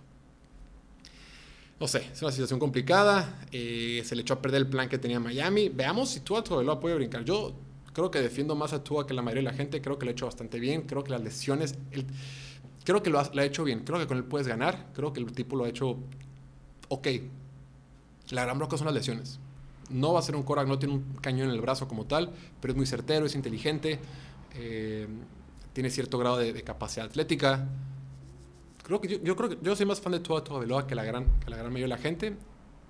No 1.80 1.88
sé, 1.88 2.08
es 2.12 2.22
una 2.22 2.32
situación 2.32 2.60
complicada. 2.60 3.42
Eh, 3.52 4.02
se 4.06 4.16
le 4.16 4.22
echó 4.22 4.36
a 4.36 4.42
perder 4.42 4.62
el 4.62 4.68
plan 4.68 4.88
que 4.90 4.98
tenía 4.98 5.20
Miami. 5.20 5.70
Veamos 5.70 6.10
si 6.10 6.22
Tua 6.22 6.44
Tagovailoa 6.44 6.80
puede 6.80 6.96
brincar. 6.96 7.26
Yo 7.26 7.54
creo 7.94 8.10
que 8.12 8.22
defiendo 8.22 8.56
más 8.56 8.74
a 8.74 8.84
Tua 8.84 9.06
que 9.06 9.14
la 9.14 9.22
mayoría 9.22 9.50
de 9.50 9.52
la 9.52 9.58
gente. 9.58 9.82
Creo 9.82 9.98
que 9.98 10.06
lo 10.06 10.12
ha 10.12 10.14
hecho 10.14 10.26
bastante 10.26 10.60
bien. 10.60 10.84
Creo 10.84 11.04
que 11.04 11.12
las 11.12 11.22
lesiones... 11.22 11.76
creo 12.84 13.04
que 13.04 13.10
lo 13.10 13.20
ha, 13.20 13.44
hecho 13.44 13.64
bien. 13.64 13.82
Creo 13.84 14.00
que 14.00 14.08
con 14.08 14.18
él 14.18 14.24
puedes 14.24 14.48
ganar. 14.48 14.88
Creo 14.94 15.12
que 15.14 15.20
el 15.20 15.32
tipo 15.34 15.56
lo 15.56 15.66
ha 15.66 15.70
hecho 15.70 15.98
ok. 16.90 17.08
La 18.30 18.44
gran 18.44 18.58
broca 18.58 18.78
son 18.78 18.86
las 18.86 18.96
lesiones. 18.96 19.40
No 19.90 20.14
va 20.14 20.20
a 20.20 20.24
ser 20.24 20.36
un 20.36 20.44
Korak, 20.44 20.68
no 20.68 20.80
tiene 20.80 20.96
un 20.96 21.04
cañón 21.22 21.50
en 21.50 21.56
el 21.56 21.62
brazo 21.62 21.88
como 21.88 22.06
tal, 22.06 22.32
pero 22.62 22.72
es 22.72 22.78
muy 22.78 22.86
certero, 22.86 23.26
es 23.26 23.36
inteligente, 23.36 24.00
eh, 24.56 25.08
tiene 25.74 25.90
cierto 25.90 26.18
grado 26.18 26.38
de, 26.38 26.64
capacidad 26.64 27.06
atlética. 27.06 27.68
Creo 28.84 29.02
que 29.02 29.20
yo, 29.24 29.36
creo 29.36 29.50
que 29.50 29.58
yo 29.62 29.76
soy 29.76 29.86
más 29.86 30.02
fan 30.02 30.12
de 30.12 30.20
Tua 30.20 30.44
Tagovailoa 30.44 30.86
que 30.86 30.94
la 30.94 31.04
gran 31.04 31.26
que 31.40 31.50
la 31.50 31.58
gran 31.58 31.72
mayoría 31.72 31.96
de 31.96 32.02
la 32.02 32.04
gente. 32.04 32.36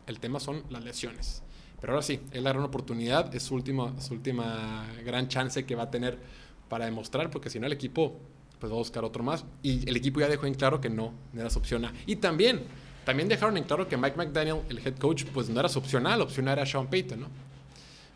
El 0.06 0.20
tema 0.20 0.40
son 0.40 0.64
las 0.70 0.84
lesiones. 0.84 1.44
Pero 1.80 1.94
ahora 1.94 2.04
sí, 2.04 2.20
es 2.32 2.42
la 2.42 2.52
gran 2.52 2.64
oportunidad, 2.64 3.34
es 3.34 3.44
su 3.44 3.56
última, 3.56 4.00
su 4.02 4.14
última 4.14 4.86
gran 5.06 5.28
chance 5.28 5.66
que 5.66 5.76
va 5.76 5.84
a 5.84 5.92
tener 5.92 6.18
para 6.68 6.86
demostrar, 6.86 7.30
porque 7.30 7.50
si 7.50 7.60
no 7.60 7.68
el 7.68 7.74
equipo 7.74 8.20
pues 8.60 8.72
va 8.72 8.76
a 8.76 8.80
buscar 8.80 9.04
otro 9.04 9.24
más. 9.24 9.46
Y 9.62 9.88
el 9.88 9.96
equipo 9.96 10.20
ya 10.20 10.28
dejó 10.28 10.46
en 10.46 10.54
claro 10.54 10.82
que 10.82 10.90
no, 10.90 11.14
no 11.34 11.42
era 11.42 11.50
su 11.50 11.60
opción 11.60 11.86
A. 11.86 11.94
Y 12.06 12.18
también 12.18 12.64
también 13.06 13.28
dejaron 13.28 13.58
en 13.58 13.64
claro 13.64 13.88
que 13.88 13.98
Mike 13.98 14.16
McDaniel, 14.16 14.62
el 14.70 14.80
head 14.80 14.98
coach, 14.98 15.26
pues 15.34 15.50
no 15.50 15.60
era 15.60 15.68
su 15.68 15.80
opcional, 15.80 16.20
la 16.20 16.26
opción 16.26 16.48
era 16.48 16.66
Sean 16.66 16.88
Payton, 16.88 17.20
¿no? 17.20 17.28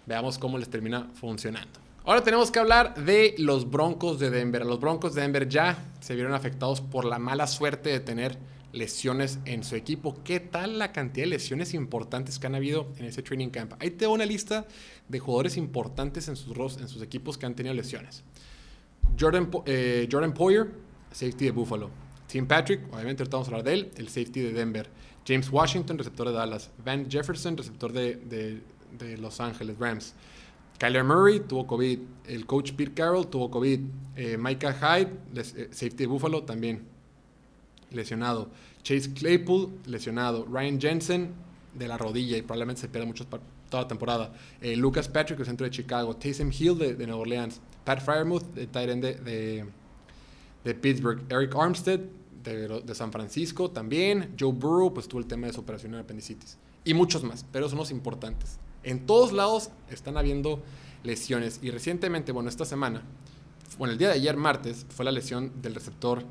Veamos 0.06 0.38
cómo 0.38 0.58
les 0.58 0.70
termina 0.70 1.10
funcionando. 1.16 1.87
Ahora 2.08 2.24
tenemos 2.24 2.52
que 2.52 2.60
hablar 2.60 2.96
de 2.96 3.36
los 3.38 3.70
Broncos 3.70 4.18
de 4.18 4.30
Denver. 4.30 4.66
Los 4.66 4.80
Broncos 4.80 5.14
de 5.14 5.24
Denver 5.24 5.50
ya 5.50 5.78
se 6.00 6.16
vieron 6.16 6.34
afectados 6.34 6.80
por 6.80 7.04
la 7.04 7.20
mala 7.20 7.48
suerte 7.48 7.90
de 7.90 8.00
tener 8.00 8.38
lesiones 8.72 9.40
en 9.44 9.62
su 9.66 9.76
equipo. 9.76 10.16
¿Qué 10.24 10.40
tal 10.40 10.80
la 10.80 10.94
cantidad 10.94 11.26
de 11.26 11.32
lesiones 11.32 11.74
importantes 11.74 12.40
que 12.40 12.48
han 12.48 12.56
habido 12.56 12.88
en 12.96 13.04
ese 13.04 13.24
training 13.24 13.50
camp? 13.50 13.74
Ahí 13.80 13.90
tengo 13.90 14.14
una 14.14 14.26
lista 14.26 14.66
de 15.10 15.20
jugadores 15.20 15.58
importantes 15.58 16.30
en 16.30 16.38
sus, 16.38 16.78
en 16.78 16.88
sus 16.88 17.02
equipos 17.02 17.38
que 17.38 17.46
han 17.46 17.56
tenido 17.56 17.76
lesiones. 17.76 18.24
Jordan, 19.20 19.50
eh, 19.66 20.08
Jordan 20.10 20.34
Poyer, 20.34 20.72
safety 21.12 21.44
de 21.44 21.52
Buffalo. 21.52 21.90
Tim 22.28 22.48
Patrick, 22.48 22.86
obviamente 22.94 23.24
ahorita 23.24 23.36
vamos 23.36 23.50
a 23.50 23.52
hablar 23.52 23.66
de 23.66 23.74
él, 23.74 23.92
el 23.98 24.08
safety 24.08 24.44
de 24.44 24.54
Denver. 24.54 24.90
James 25.28 25.50
Washington, 25.50 25.98
receptor 25.98 26.30
de 26.30 26.36
Dallas. 26.36 26.72
Van 26.86 27.12
Jefferson, 27.12 27.58
receptor 27.58 27.92
de, 27.92 28.62
Los 29.20 29.42
Ángeles 29.42 29.78
Rams. 29.78 30.14
Kyler 30.80 31.04
Murray 31.04 31.40
tuvo 31.40 31.66
COVID. 31.68 32.00
El 32.28 32.46
coach 32.46 32.74
Pete 32.74 32.94
Carroll 32.94 33.28
tuvo 33.28 33.50
COVID. 33.50 33.80
Eh, 34.16 34.38
Micah 34.38 34.74
Hyde, 34.74 35.12
eh, 35.36 35.68
safety 35.72 35.98
de 35.98 36.08
Buffalo, 36.08 36.44
también 36.44 36.84
lesionado. 37.92 38.50
Chase 38.84 39.14
Claypool, 39.14 39.72
lesionado. 39.86 40.46
Ryan 40.46 40.80
Jensen, 40.80 41.34
de 41.74 41.88
la 41.88 41.98
rodilla 41.98 42.38
y 42.38 42.42
probablemente 42.42 42.82
se 42.82 42.88
pierda 42.88 43.06
mucho 43.06 43.26
toda 43.26 43.84
la 43.84 43.88
temporada. 43.88 44.34
Eh, 44.62 44.76
Lucas 44.76 45.08
Patrick, 45.08 45.40
el 45.40 45.46
centro 45.46 45.66
de 45.66 45.72
Chicago. 45.72 46.16
Taysom 46.16 46.52
Hill, 46.52 46.78
de, 46.78 47.08
Nueva 47.08 47.22
Orleans. 47.22 47.62
Pat 47.84 48.02
Fryermuth, 48.02 48.54
de 48.54 48.68
tight 48.68 48.90
de, 48.90 49.66
de 50.64 50.76
Pittsburgh. 50.76 51.22
Eric 51.32 51.56
Armstead 51.56 52.02
de, 52.44 52.96
San 52.96 53.12
Francisco 53.12 53.72
también. 53.72 54.34
Joe 54.40 54.52
Burrow, 54.52 54.94
pues 54.94 55.08
tuvo 55.08 55.20
el 55.20 55.28
tema 55.28 55.48
de 55.48 55.54
su 55.54 55.62
operación 55.62 55.94
en 55.94 56.02
apendicitis. 56.02 56.58
Y 56.84 56.94
muchos 56.94 57.24
más, 57.24 57.46
pero 57.52 57.68
son 57.70 57.78
los 57.78 57.92
importantes. 57.92 58.60
En 58.88 59.06
todos 59.06 59.34
lados 59.34 59.70
están 59.90 60.18
habiendo 60.18 60.64
lesiones. 61.04 61.60
Y 61.62 61.72
recientemente, 61.72 62.32
bueno, 62.32 62.50
esta 62.50 62.66
semana, 62.66 63.04
bueno, 63.78 63.92
el 63.92 63.98
día 63.98 64.08
de 64.08 64.16
ayer, 64.16 64.38
martes, 64.38 64.86
fue 64.90 65.04
la 65.04 65.12
lesión 65.12 65.62
del 65.62 65.76
receptor 65.76 66.24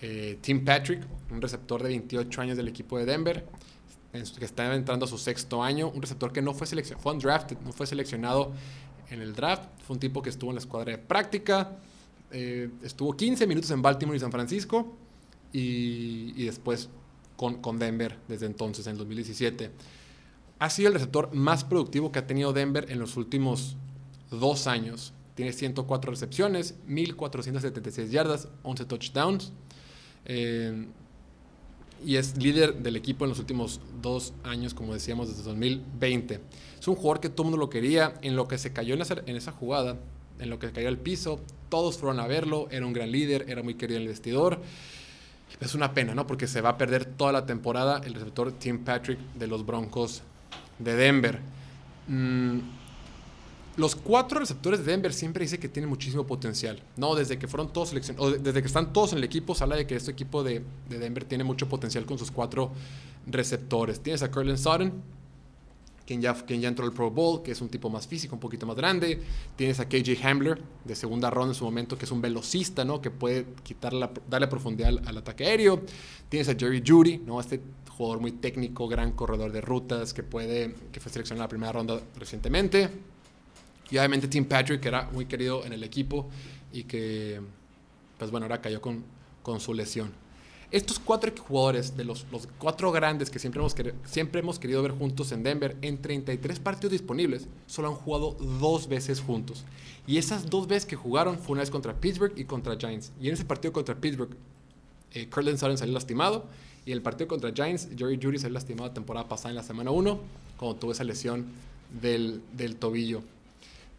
eh, 0.00 0.38
Tim 0.40 0.64
Patrick, 0.64 1.02
un 1.30 1.42
receptor 1.42 1.82
de 1.82 1.88
28 1.88 2.40
años 2.40 2.56
del 2.56 2.68
equipo 2.68 2.98
de 2.98 3.04
Denver, 3.04 3.44
que 4.12 4.44
está 4.44 4.72
entrando 4.74 5.06
a 5.06 5.08
su 5.08 5.18
sexto 5.18 5.62
año. 5.62 5.88
Un 5.88 6.02
receptor 6.02 6.32
que 6.32 6.40
no 6.40 6.54
fue 6.54 6.66
seleccionado, 6.66 7.02
fue 7.02 7.12
undrafted, 7.12 7.58
no 7.58 7.72
fue 7.72 7.86
seleccionado 7.86 8.52
en 9.10 9.20
el 9.20 9.34
draft. 9.34 9.64
Fue 9.86 9.94
un 9.94 10.00
tipo 10.00 10.22
que 10.22 10.30
estuvo 10.30 10.50
en 10.50 10.54
la 10.56 10.60
escuadra 10.60 10.92
de 10.92 10.98
práctica 10.98 11.78
eh, 12.36 12.68
estuvo 12.82 13.16
15 13.16 13.46
minutos 13.46 13.70
en 13.70 13.80
Baltimore 13.80 14.16
y 14.16 14.20
San 14.20 14.32
Francisco 14.32 14.96
y, 15.52 16.44
después 16.44 16.88
con, 17.36 17.62
con, 17.62 17.78
Denver 17.78 18.18
desde 18.26 18.46
entonces, 18.46 18.84
en 18.88 18.92
el 18.92 18.98
2017. 18.98 19.70
Ha 20.64 20.70
sido 20.70 20.88
el 20.88 20.94
receptor 20.94 21.28
más 21.34 21.62
productivo 21.62 22.10
que 22.10 22.20
ha 22.20 22.26
tenido 22.26 22.54
Denver 22.54 22.90
en 22.90 22.98
los 22.98 23.18
últimos 23.18 23.76
dos 24.30 24.66
años. 24.66 25.12
Tiene 25.34 25.52
104 25.52 26.10
recepciones, 26.10 26.76
1.476 26.88 28.08
yardas, 28.08 28.48
11 28.62 28.86
touchdowns. 28.86 29.52
Eh, 30.24 30.86
y 32.02 32.16
es 32.16 32.38
líder 32.38 32.76
del 32.76 32.96
equipo 32.96 33.26
en 33.26 33.28
los 33.28 33.40
últimos 33.40 33.78
dos 34.00 34.32
años, 34.42 34.72
como 34.72 34.94
decíamos, 34.94 35.28
desde 35.28 35.42
2020. 35.42 36.40
Es 36.80 36.88
un 36.88 36.94
jugador 36.94 37.20
que 37.20 37.28
todo 37.28 37.42
el 37.42 37.50
mundo 37.50 37.66
lo 37.66 37.68
quería. 37.68 38.14
En 38.22 38.34
lo 38.34 38.48
que 38.48 38.56
se 38.56 38.72
cayó 38.72 38.94
en 38.94 39.36
esa, 39.36 39.52
jugada, 39.52 39.98
en 40.38 40.48
lo 40.48 40.58
que 40.58 40.72
cayó 40.72 40.88
al 40.88 40.96
piso, 40.96 41.40
todos 41.68 41.98
fueron 41.98 42.20
a 42.20 42.26
verlo, 42.26 42.68
era 42.70 42.86
un 42.86 42.94
gran 42.94 43.12
líder, 43.12 43.50
era 43.50 43.62
muy 43.62 43.74
querido 43.74 43.98
en 43.98 44.04
el 44.04 44.08
vestidor. 44.08 44.62
Es 45.60 45.74
una 45.74 45.92
pena, 45.92 46.14
¿no? 46.14 46.26
Porque 46.26 46.46
se 46.46 46.62
va 46.62 46.70
a 46.70 46.78
perder 46.78 47.04
toda 47.04 47.32
la 47.32 47.44
temporada 47.44 48.00
el 48.02 48.14
receptor 48.14 48.50
Tim 48.52 48.82
Patrick 48.82 49.18
de 49.34 49.46
los 49.46 49.66
Broncos 49.66 50.22
de 50.78 50.94
Denver. 50.94 51.40
Mm, 52.08 52.58
los 53.76 53.96
cuatro 53.96 54.38
receptores 54.38 54.84
de 54.84 54.92
Denver 54.92 55.12
siempre 55.12 55.44
dice 55.44 55.58
que 55.58 55.68
tienen 55.68 55.88
muchísimo 55.88 56.24
potencial. 56.26 56.80
No, 56.96 57.14
desde 57.14 57.38
que 57.38 57.48
fueron 57.48 57.72
todos 57.72 57.88
seleccionados, 57.88 58.42
desde 58.42 58.60
que 58.60 58.68
están 58.68 58.92
todos 58.92 59.12
en 59.12 59.18
el 59.18 59.24
equipo, 59.24 59.54
se 59.54 59.64
habla 59.64 59.76
de 59.76 59.86
que 59.86 59.96
este 59.96 60.12
equipo 60.12 60.44
de, 60.44 60.62
de 60.88 60.98
Denver 60.98 61.24
tiene 61.24 61.42
mucho 61.42 61.68
potencial 61.68 62.06
con 62.06 62.18
sus 62.18 62.30
cuatro 62.30 62.70
receptores. 63.26 64.00
Tienes 64.00 64.22
a 64.22 64.30
Curlin 64.30 64.58
Sutton, 64.58 64.92
quien 66.06 66.20
ya, 66.20 66.34
quien 66.34 66.60
ya 66.60 66.68
entró 66.68 66.84
al 66.84 66.92
Pro 66.92 67.10
Bowl, 67.10 67.42
que 67.42 67.52
es 67.52 67.60
un 67.60 67.68
tipo 67.68 67.88
más 67.88 68.06
físico, 68.06 68.34
un 68.34 68.40
poquito 68.40 68.66
más 68.66 68.76
grande. 68.76 69.20
Tienes 69.56 69.80
a 69.80 69.88
KJ 69.88 70.24
Hamler, 70.24 70.62
de 70.84 70.94
segunda 70.94 71.30
ronda 71.30 71.52
en 71.52 71.58
su 71.58 71.64
momento, 71.64 71.96
que 71.96 72.04
es 72.04 72.10
un 72.10 72.20
velocista, 72.20 72.84
¿no? 72.84 73.00
Que 73.00 73.10
puede 73.10 73.46
quitar 73.62 73.92
darle 74.28 74.48
profundidad 74.48 74.98
al, 75.06 75.18
ataque 75.18 75.46
aéreo. 75.46 75.82
Tienes 76.28 76.48
a 76.48 76.54
Jerry 76.54 76.82
Judy, 76.86 77.18
¿no? 77.18 77.40
Este 77.40 77.60
jugador 77.96 78.20
muy 78.20 78.32
técnico, 78.32 78.88
gran 78.88 79.12
corredor 79.12 79.52
de 79.52 79.60
rutas, 79.60 80.12
que 80.12 80.22
puede, 80.22 80.74
que 80.92 81.00
fue 81.00 81.10
seleccionado 81.12 81.42
en 81.42 81.44
la 81.44 81.48
primera 81.48 81.72
ronda 81.72 82.00
recientemente. 82.16 82.90
Y 83.90 83.98
obviamente 83.98 84.28
Tim 84.28 84.44
Patrick, 84.46 84.80
que 84.80 84.88
era 84.88 85.08
muy 85.12 85.26
querido 85.26 85.64
en 85.64 85.72
el 85.72 85.84
equipo 85.84 86.28
y 86.72 86.84
que, 86.84 87.40
pues 88.18 88.30
bueno, 88.30 88.46
ahora 88.46 88.60
cayó 88.60 88.80
con, 88.80 89.04
con 89.42 89.60
su 89.60 89.74
lesión. 89.74 90.12
Estos 90.70 90.98
cuatro 90.98 91.32
jugadores, 91.38 91.96
de 91.96 92.02
los, 92.02 92.26
los 92.32 92.48
cuatro 92.58 92.90
grandes 92.90 93.30
que 93.30 93.38
siempre 93.38 93.60
hemos, 93.60 93.76
siempre 94.06 94.40
hemos 94.40 94.58
querido 94.58 94.82
ver 94.82 94.90
juntos 94.90 95.30
en 95.30 95.44
Denver, 95.44 95.76
en 95.82 96.02
33 96.02 96.58
partidos 96.58 96.90
disponibles, 96.90 97.46
solo 97.66 97.88
han 97.88 97.94
jugado 97.94 98.32
dos 98.32 98.88
veces 98.88 99.20
juntos. 99.20 99.64
Y 100.06 100.18
esas 100.18 100.50
dos 100.50 100.66
veces 100.66 100.84
que 100.84 100.96
jugaron 100.96 101.38
fue 101.38 101.52
una 101.52 101.60
vez 101.60 101.70
contra 101.70 101.94
Pittsburgh 101.94 102.32
y 102.36 102.44
contra 102.44 102.76
Giants. 102.76 103.12
Y 103.20 103.28
en 103.28 103.34
ese 103.34 103.44
partido 103.44 103.72
contra 103.72 103.94
Pittsburgh, 103.94 104.36
eh, 105.12 105.28
Curtin 105.28 105.56
Sutton 105.56 105.78
salió 105.78 105.94
lastimado. 105.94 106.46
Y 106.86 106.92
el 106.92 107.02
partido 107.02 107.28
contra 107.28 107.52
Giants, 107.52 107.88
Jerry 107.96 108.18
Judy 108.22 108.38
salió 108.38 108.54
lastimado 108.54 108.88
la 108.88 108.94
temporada 108.94 109.28
pasada 109.28 109.50
en 109.50 109.56
la 109.56 109.62
semana 109.62 109.90
1, 109.90 110.20
cuando 110.56 110.78
tuvo 110.78 110.92
esa 110.92 111.04
lesión 111.04 111.46
del, 112.00 112.42
del 112.52 112.76
tobillo 112.76 113.22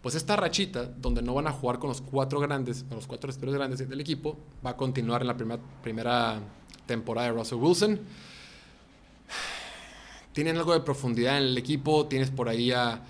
pues 0.06 0.14
esta 0.14 0.36
rachita, 0.36 0.86
donde 0.86 1.24
no 1.24 1.34
van 1.34 1.48
a 1.48 1.52
jugar 1.52 1.80
con 1.80 1.88
los 1.88 2.00
cuatro 2.00 2.40
grandes, 2.40 2.84
con 2.88 2.98
los 2.98 3.08
cuatro 3.08 3.26
receptores 3.26 3.56
grandes 3.56 3.90
del 3.90 4.00
equipo, 4.00 4.38
va 4.64 4.70
a 4.70 4.78
continuar 4.78 5.22
en 5.22 5.28
la 5.28 5.36
primera, 5.36 5.60
primera 5.82 6.40
temporada 6.86 7.26
de 7.26 7.34
Russell 7.34 7.58
Wilson. 7.58 8.00
Tienen 10.32 10.58
algo 10.58 10.74
de 10.74 10.82
profundidad 10.82 11.40
en 11.40 11.46
el 11.46 11.58
equipo. 11.58 12.06
Tienes 12.06 12.30
por 12.30 12.50
ahí 12.50 12.72
a, 12.72 13.02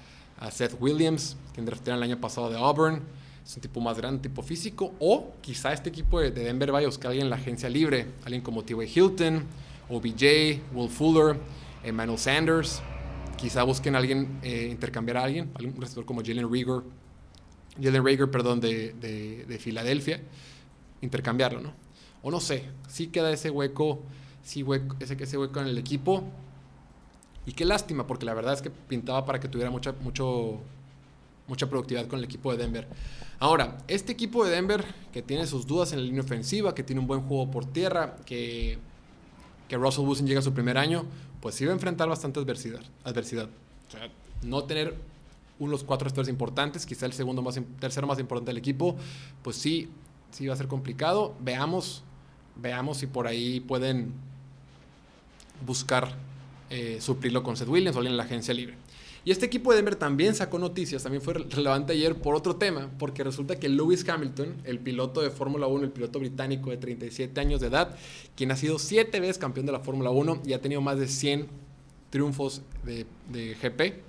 Seth 0.50 0.78
Williams, 0.80 1.36
que 1.54 1.62
draftearon 1.62 2.02
el 2.02 2.12
año 2.12 2.22
pasado 2.22 2.50
de 2.50 2.58
Auburn. 2.58 3.02
Es 3.46 3.56
un 3.56 3.62
tipo 3.62 3.80
más 3.80 3.98
grande, 3.98 4.22
tipo 4.22 4.42
físico. 4.42 4.94
O 5.00 5.34
quizá 5.42 5.72
este 5.74 5.90
equipo 5.90 6.20
de, 6.20 6.32
Denver 6.32 6.72
vaya 6.72 6.88
a 6.88 6.90
buscar 6.90 7.08
a 7.08 7.10
alguien 7.10 7.28
en 7.28 7.30
la 7.30 7.36
agencia 7.36 7.70
libre. 7.70 8.08
Alguien 8.24 8.42
como 8.42 8.64
T.W. 8.64 8.90
Hilton, 8.94 9.44
OBJ, 9.90 10.74
Will 10.74 10.90
Fuller, 10.90 11.38
Emmanuel 11.84 12.18
Sanders. 12.18 12.82
Quizá 13.38 13.64
busquen 13.64 13.96
a 13.96 14.00
alguien, 14.00 14.40
eh, 14.42 14.70
intercambiar 14.72 15.18
a 15.18 15.24
alguien. 15.24 15.52
Un 15.60 15.80
receptor 15.80 16.06
como 16.06 16.22
Jalen 16.22 16.52
Rieger. 16.52 16.82
Jalen 17.82 18.04
Rager, 18.04 18.32
perdón, 18.32 18.60
de, 18.60 18.94
de 19.48 19.60
Filadelfia. 19.60 20.22
Intercambiarlo, 21.02 21.62
¿no? 21.62 21.86
o 22.26 22.32
no 22.32 22.40
sé, 22.40 22.64
sí 22.88 23.06
queda 23.08 23.32
ese 23.32 23.52
hueco, 23.52 24.02
sí 24.42 24.64
hueco, 24.64 24.96
ese, 25.00 25.16
ese 25.22 25.38
hueco 25.38 25.60
en 25.60 25.68
el 25.68 25.78
equipo. 25.78 26.24
Y 27.46 27.52
qué 27.52 27.66
lástima, 27.66 28.08
porque 28.08 28.26
la 28.26 28.34
verdad 28.34 28.56
es 28.56 28.64
que 28.64 28.72
pintaba 28.72 29.24
para 29.28 29.40
que 29.40 29.48
tuviera 29.48 29.70
mucha, 29.70 29.92
mucho, 30.02 30.60
mucha 31.48 31.70
productividad 31.70 32.08
con 32.08 32.20
el 32.20 32.26
equipo 32.26 32.52
de 32.52 32.58
Denver. 32.58 32.88
Ahora, 33.40 33.78
este 33.88 34.12
equipo 34.12 34.46
de 34.46 34.52
Denver, 34.52 34.86
que 35.12 35.22
tiene 35.22 35.46
sus 35.48 35.68
dudas 35.68 35.92
en 35.94 36.00
la 36.00 36.06
línea 36.06 36.22
ofensiva, 36.22 36.74
que 36.74 36.84
tiene 36.84 37.02
un 37.02 37.08
buen 37.08 37.22
juego 37.22 37.52
por 37.52 37.66
tierra, 37.66 38.18
que, 38.26 38.80
que 39.68 39.78
Russell 39.78 40.06
Wilson 40.06 40.28
llega 40.28 40.40
a 40.40 40.44
su 40.44 40.54
primer 40.54 40.78
año, 40.78 41.06
pues 41.42 41.56
sí 41.56 41.66
va 41.66 41.72
a 41.72 41.76
enfrentar 41.76 42.08
bastante 42.08 42.40
adversidad. 42.40 42.82
adversidad. 43.04 43.50
O 43.88 43.92
sea, 43.92 44.10
no 44.42 44.64
tener 44.64 44.96
unos 45.60 45.84
cuatro 45.84 46.08
estores 46.08 46.30
importantes, 46.30 46.86
quizá 46.86 47.06
el 47.06 47.14
segundo 47.14 47.42
más, 47.42 47.60
tercero 47.80 48.08
más 48.08 48.20
importante 48.20 48.50
del 48.50 48.58
equipo, 48.58 48.96
pues 49.42 49.56
sí, 49.56 49.90
sí 50.32 50.48
va 50.48 50.54
a 50.54 50.58
ser 50.58 50.68
complicado. 50.68 51.36
Veamos 51.40 52.04
veamos 52.56 52.98
si 52.98 53.08
por 53.08 53.28
ahí 53.28 53.60
pueden 53.60 54.14
buscar 55.66 56.10
eh, 56.70 56.98
suplirlo 57.02 57.44
con 57.44 57.58
Seth 57.58 57.68
Williams 57.68 57.96
o 57.96 58.00
alguien 58.00 58.14
en 58.14 58.18
la 58.18 58.24
agencia 58.24 58.54
libre. 58.54 58.76
Y 59.26 59.32
este 59.32 59.48
equipo 59.48 59.72
de 59.72 59.78
Denver 59.78 59.96
también 59.96 60.36
sacó 60.36 60.60
noticias, 60.60 61.02
también 61.02 61.24
fue 61.24 61.34
relevante 61.34 61.94
ayer 61.94 62.14
por 62.14 62.36
otro 62.36 62.58
tema, 62.58 62.92
porque 63.00 63.24
resulta 63.24 63.58
que 63.60 63.68
Lewis 63.68 64.08
Hamilton, 64.08 64.54
el 64.66 64.78
piloto 64.78 65.20
de 65.22 65.32
Fórmula 65.32 65.66
1, 65.66 65.84
el 65.84 65.90
piloto 65.90 66.20
británico 66.20 66.70
de 66.70 66.78
37 66.78 67.42
años 67.42 67.60
de 67.60 67.68
edad, 67.68 67.96
quien 68.36 68.52
ha 68.52 68.56
sido 68.56 68.78
siete 68.78 69.20
veces 69.20 69.40
campeón 69.40 69.66
de 69.66 69.72
la 69.72 69.80
Fórmula 69.80 70.12
1 70.12 70.44
y 70.46 70.54
ha 70.54 70.62
tenido 70.62 70.80
más 70.80 71.00
de 71.00 71.08
100 71.08 71.48
triunfos 72.12 72.62
de, 72.84 73.08
GP, 73.34 74.04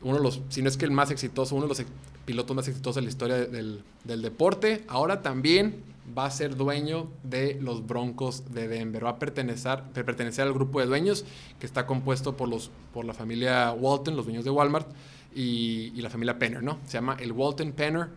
uno 0.00 0.16
de 0.16 0.22
los, 0.22 0.40
si 0.48 0.62
no 0.62 0.70
es 0.70 0.78
que 0.78 0.86
el 0.86 0.92
más 0.92 1.10
exitoso, 1.10 1.54
uno 1.54 1.66
de 1.66 1.68
los 1.68 1.82
pilotos 2.24 2.56
más 2.56 2.66
exitosos 2.68 2.96
de 2.96 3.02
la 3.02 3.08
historia 3.10 3.36
del, 3.36 3.82
del 4.04 4.22
deporte, 4.22 4.82
ahora 4.88 5.20
también 5.20 5.74
va 6.16 6.26
a 6.26 6.30
ser 6.30 6.56
dueño 6.56 7.10
de 7.22 7.58
los 7.60 7.86
Broncos 7.86 8.52
de 8.52 8.68
Denver. 8.68 9.04
Va 9.04 9.10
a 9.10 9.18
pertenecer, 9.18 9.82
pertenecer 9.92 10.46
al 10.46 10.52
grupo 10.52 10.80
de 10.80 10.86
dueños 10.86 11.24
que 11.58 11.66
está 11.66 11.86
compuesto 11.86 12.36
por, 12.36 12.48
los, 12.48 12.70
por 12.92 13.04
la 13.04 13.14
familia 13.14 13.72
Walton, 13.72 14.16
los 14.16 14.26
dueños 14.26 14.44
de 14.44 14.50
Walmart, 14.50 14.88
y, 15.34 15.90
la 16.00 16.08
familia 16.08 16.38
Penner, 16.38 16.62
¿no? 16.62 16.78
Se 16.86 16.94
llama 16.94 17.16
el 17.20 17.32
Walton 17.32 17.72
Penner 17.72 18.08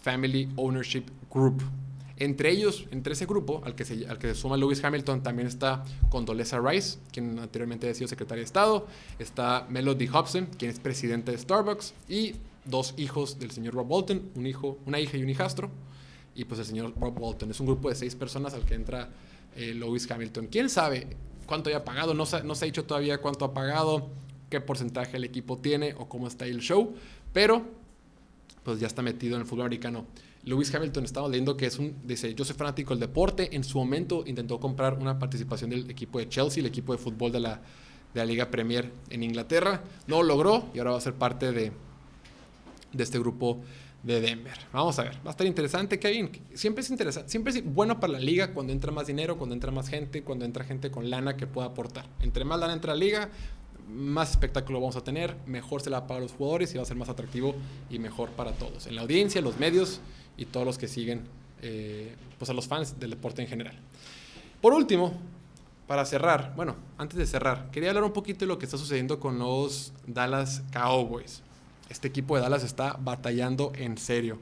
Family 0.00 0.48
Ownership 0.56 1.04
Group. 1.30 1.62
Entre 2.16 2.50
ellos, 2.50 2.86
entre 2.90 3.14
ese 3.14 3.26
grupo, 3.26 3.62
al 3.64 3.74
que 3.74 3.84
se, 3.84 4.06
al 4.06 4.18
que 4.18 4.28
se 4.28 4.34
suma 4.34 4.56
Lewis 4.56 4.82
Hamilton, 4.82 5.22
también 5.22 5.48
está 5.48 5.84
Condoleezza 6.08 6.60
Rice, 6.60 6.98
quien 7.10 7.38
anteriormente 7.38 7.90
ha 7.90 7.94
sido 7.94 8.08
secretaria 8.08 8.40
de 8.40 8.46
Estado. 8.46 8.86
Está 9.18 9.66
Melody 9.68 10.06
Hobson, 10.06 10.46
quien 10.56 10.70
es 10.70 10.78
presidente 10.78 11.32
de 11.32 11.38
Starbucks. 11.38 11.94
Y 12.08 12.36
dos 12.64 12.94
hijos 12.96 13.38
del 13.38 13.50
señor 13.50 13.74
Rob 13.74 13.90
Walton, 13.90 14.30
un 14.34 14.46
hijo, 14.46 14.78
una 14.86 15.00
hija 15.00 15.16
y 15.16 15.22
un 15.22 15.30
hijastro 15.30 15.70
y 16.34 16.44
pues 16.44 16.60
el 16.60 16.66
señor 16.66 16.94
Rob 16.98 17.20
Walton. 17.20 17.50
Es 17.50 17.60
un 17.60 17.66
grupo 17.66 17.88
de 17.88 17.94
seis 17.94 18.14
personas 18.14 18.54
al 18.54 18.64
que 18.64 18.74
entra 18.74 19.10
eh, 19.56 19.74
Lewis 19.74 20.10
Hamilton. 20.10 20.46
¿Quién 20.46 20.68
sabe 20.68 21.08
cuánto 21.46 21.68
haya 21.68 21.84
pagado? 21.84 22.14
No 22.14 22.26
se, 22.26 22.42
no 22.42 22.54
se 22.54 22.64
ha 22.64 22.66
dicho 22.66 22.84
todavía 22.84 23.18
cuánto 23.18 23.44
ha 23.44 23.54
pagado, 23.54 24.10
qué 24.48 24.60
porcentaje 24.60 25.16
el 25.16 25.24
equipo 25.24 25.58
tiene 25.58 25.94
o 25.98 26.08
cómo 26.08 26.26
está 26.26 26.46
el 26.46 26.60
show, 26.60 26.94
pero 27.32 27.64
pues 28.62 28.78
ya 28.80 28.86
está 28.86 29.02
metido 29.02 29.34
en 29.34 29.42
el 29.42 29.46
fútbol 29.46 29.62
americano. 29.62 30.06
Lewis 30.44 30.74
Hamilton 30.74 31.04
estaba 31.04 31.28
leyendo 31.28 31.56
que 31.56 31.66
es 31.66 31.78
un, 31.78 31.96
dice, 32.04 32.34
yo 32.34 32.44
soy 32.44 32.56
fanático 32.56 32.94
del 32.94 33.00
deporte, 33.00 33.54
en 33.54 33.62
su 33.62 33.78
momento 33.78 34.24
intentó 34.26 34.58
comprar 34.58 34.98
una 34.98 35.18
participación 35.18 35.70
del 35.70 35.88
equipo 35.88 36.18
de 36.18 36.28
Chelsea, 36.28 36.60
el 36.60 36.66
equipo 36.66 36.92
de 36.92 36.98
fútbol 36.98 37.30
de 37.30 37.40
la, 37.40 37.60
de 38.12 38.20
la 38.20 38.24
Liga 38.24 38.50
Premier 38.50 38.90
en 39.10 39.22
Inglaterra, 39.22 39.82
no 40.08 40.22
lo 40.22 40.28
logró 40.28 40.70
y 40.74 40.78
ahora 40.78 40.92
va 40.92 40.98
a 40.98 41.00
ser 41.00 41.14
parte 41.14 41.52
de, 41.52 41.72
de 42.92 43.02
este 43.02 43.18
grupo 43.20 43.60
de 44.02 44.20
Denver. 44.20 44.58
Vamos 44.72 44.98
a 44.98 45.04
ver, 45.04 45.14
va 45.24 45.28
a 45.28 45.30
estar 45.30 45.46
interesante, 45.46 45.98
Kevin. 45.98 46.30
Siempre 46.54 46.82
es 46.82 46.90
interesante, 46.90 47.30
siempre 47.30 47.52
es 47.52 47.64
bueno 47.64 48.00
para 48.00 48.14
la 48.14 48.20
liga 48.20 48.52
cuando 48.52 48.72
entra 48.72 48.90
más 48.90 49.06
dinero, 49.06 49.38
cuando 49.38 49.54
entra 49.54 49.70
más 49.70 49.88
gente, 49.88 50.22
cuando 50.22 50.44
entra 50.44 50.64
gente 50.64 50.90
con 50.90 51.08
lana 51.08 51.36
que 51.36 51.46
pueda 51.46 51.68
aportar. 51.68 52.06
Entre 52.20 52.44
más 52.44 52.58
lana 52.58 52.72
entra 52.72 52.94
la 52.94 52.98
liga, 52.98 53.30
más 53.88 54.32
espectáculo 54.32 54.80
vamos 54.80 54.96
a 54.96 55.04
tener, 55.04 55.36
mejor 55.46 55.82
se 55.82 55.90
la 55.90 56.06
para 56.06 56.20
los 56.20 56.32
jugadores 56.32 56.74
y 56.74 56.78
va 56.78 56.82
a 56.82 56.86
ser 56.86 56.96
más 56.96 57.08
atractivo 57.08 57.54
y 57.90 57.98
mejor 57.98 58.30
para 58.30 58.52
todos, 58.52 58.86
en 58.86 58.96
la 58.96 59.02
audiencia, 59.02 59.40
los 59.40 59.58
medios 59.58 60.00
y 60.36 60.46
todos 60.46 60.66
los 60.66 60.78
que 60.78 60.88
siguen, 60.88 61.22
eh, 61.60 62.14
pues 62.38 62.50
a 62.50 62.54
los 62.54 62.66
fans 62.66 62.98
del 62.98 63.10
deporte 63.10 63.42
en 63.42 63.48
general. 63.48 63.78
Por 64.60 64.72
último, 64.72 65.12
para 65.86 66.04
cerrar, 66.06 66.54
bueno, 66.56 66.76
antes 66.98 67.18
de 67.18 67.26
cerrar, 67.26 67.70
quería 67.70 67.90
hablar 67.90 68.04
un 68.04 68.12
poquito 68.12 68.40
de 68.40 68.46
lo 68.46 68.58
que 68.58 68.64
está 68.64 68.78
sucediendo 68.78 69.20
con 69.20 69.38
los 69.38 69.92
Dallas 70.06 70.62
Cowboys 70.72 71.42
este 71.88 72.08
equipo 72.08 72.36
de 72.36 72.42
Dallas 72.42 72.64
está 72.64 72.96
batallando 73.00 73.72
en 73.74 73.98
serio. 73.98 74.38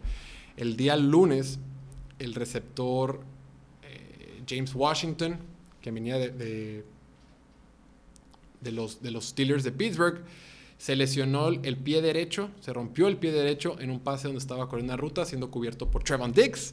El 0.56 0.76
día 0.76 0.96
lunes, 0.96 1.58
el 2.18 2.34
receptor 2.34 3.20
eh, 3.82 4.42
James 4.48 4.74
Washington, 4.74 5.38
que 5.80 5.90
venía 5.90 6.18
de, 6.18 6.84
de, 8.60 8.72
los, 8.72 9.02
de 9.02 9.10
los 9.10 9.26
Steelers 9.28 9.64
de 9.64 9.72
Pittsburgh, 9.72 10.22
se 10.80 10.96
lesionó 10.96 11.48
el 11.48 11.76
pie 11.76 12.00
derecho, 12.00 12.50
se 12.60 12.72
rompió 12.72 13.08
el 13.08 13.18
pie 13.18 13.32
derecho 13.32 13.78
en 13.80 13.90
un 13.90 14.00
pase 14.00 14.28
donde 14.28 14.38
estaba 14.38 14.66
corriendo 14.66 14.94
una 14.94 15.00
ruta, 15.00 15.26
siendo 15.26 15.50
cubierto 15.50 15.90
por 15.90 16.02
Trevon 16.02 16.32
Diggs. 16.32 16.72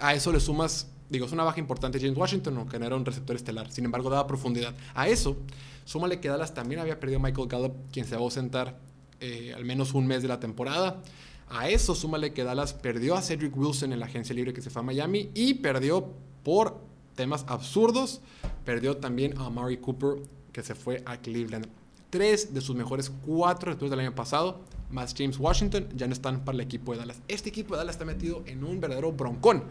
A 0.00 0.12
eso 0.14 0.32
le 0.32 0.40
sumas, 0.40 0.88
digo, 1.08 1.26
es 1.26 1.32
una 1.32 1.44
baja 1.44 1.60
importante 1.60 2.00
James 2.00 2.16
Washington, 2.16 2.68
que 2.68 2.80
no 2.80 2.86
era 2.86 2.96
un 2.96 3.04
receptor 3.04 3.36
estelar, 3.36 3.70
sin 3.70 3.84
embargo 3.84 4.10
daba 4.10 4.26
profundidad. 4.26 4.74
A 4.92 5.06
eso 5.06 5.36
Súmale 5.84 6.20
que 6.20 6.28
Dallas 6.28 6.54
también 6.54 6.80
había 6.80 7.00
perdido 7.00 7.20
a 7.20 7.22
Michael 7.22 7.48
Gallup, 7.48 7.74
quien 7.92 8.06
se 8.06 8.14
va 8.14 8.20
a 8.20 8.24
ausentar 8.24 8.78
eh, 9.20 9.52
al 9.54 9.64
menos 9.64 9.94
un 9.94 10.06
mes 10.06 10.22
de 10.22 10.28
la 10.28 10.40
temporada. 10.40 11.02
A 11.48 11.68
eso 11.68 11.94
súmale 11.94 12.32
que 12.32 12.44
Dallas 12.44 12.72
perdió 12.72 13.14
a 13.14 13.22
Cedric 13.22 13.56
Wilson 13.56 13.92
en 13.92 14.00
la 14.00 14.06
agencia 14.06 14.34
libre 14.34 14.52
que 14.52 14.62
se 14.62 14.70
fue 14.70 14.80
a 14.80 14.84
Miami 14.84 15.30
y 15.34 15.54
perdió 15.54 16.08
por 16.42 16.80
temas 17.14 17.44
absurdos, 17.46 18.20
perdió 18.64 18.96
también 18.96 19.38
a 19.38 19.50
Mari 19.50 19.76
Cooper 19.76 20.22
que 20.52 20.62
se 20.62 20.74
fue 20.74 21.02
a 21.06 21.18
Cleveland. 21.18 21.66
Tres 22.10 22.52
de 22.52 22.60
sus 22.60 22.76
mejores 22.76 23.10
cuatro 23.24 23.66
receptores 23.66 23.90
del 23.90 24.00
año 24.00 24.14
pasado, 24.14 24.60
más 24.90 25.14
James 25.16 25.38
Washington, 25.38 25.88
ya 25.94 26.06
no 26.06 26.12
están 26.12 26.44
para 26.44 26.56
el 26.56 26.60
equipo 26.60 26.92
de 26.92 26.98
Dallas. 26.98 27.20
Este 27.28 27.48
equipo 27.48 27.74
de 27.74 27.78
Dallas 27.78 27.94
está 27.94 28.04
metido 28.04 28.42
en 28.46 28.64
un 28.64 28.80
verdadero 28.80 29.12
broncón, 29.12 29.64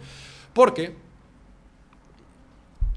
porque 0.53 0.95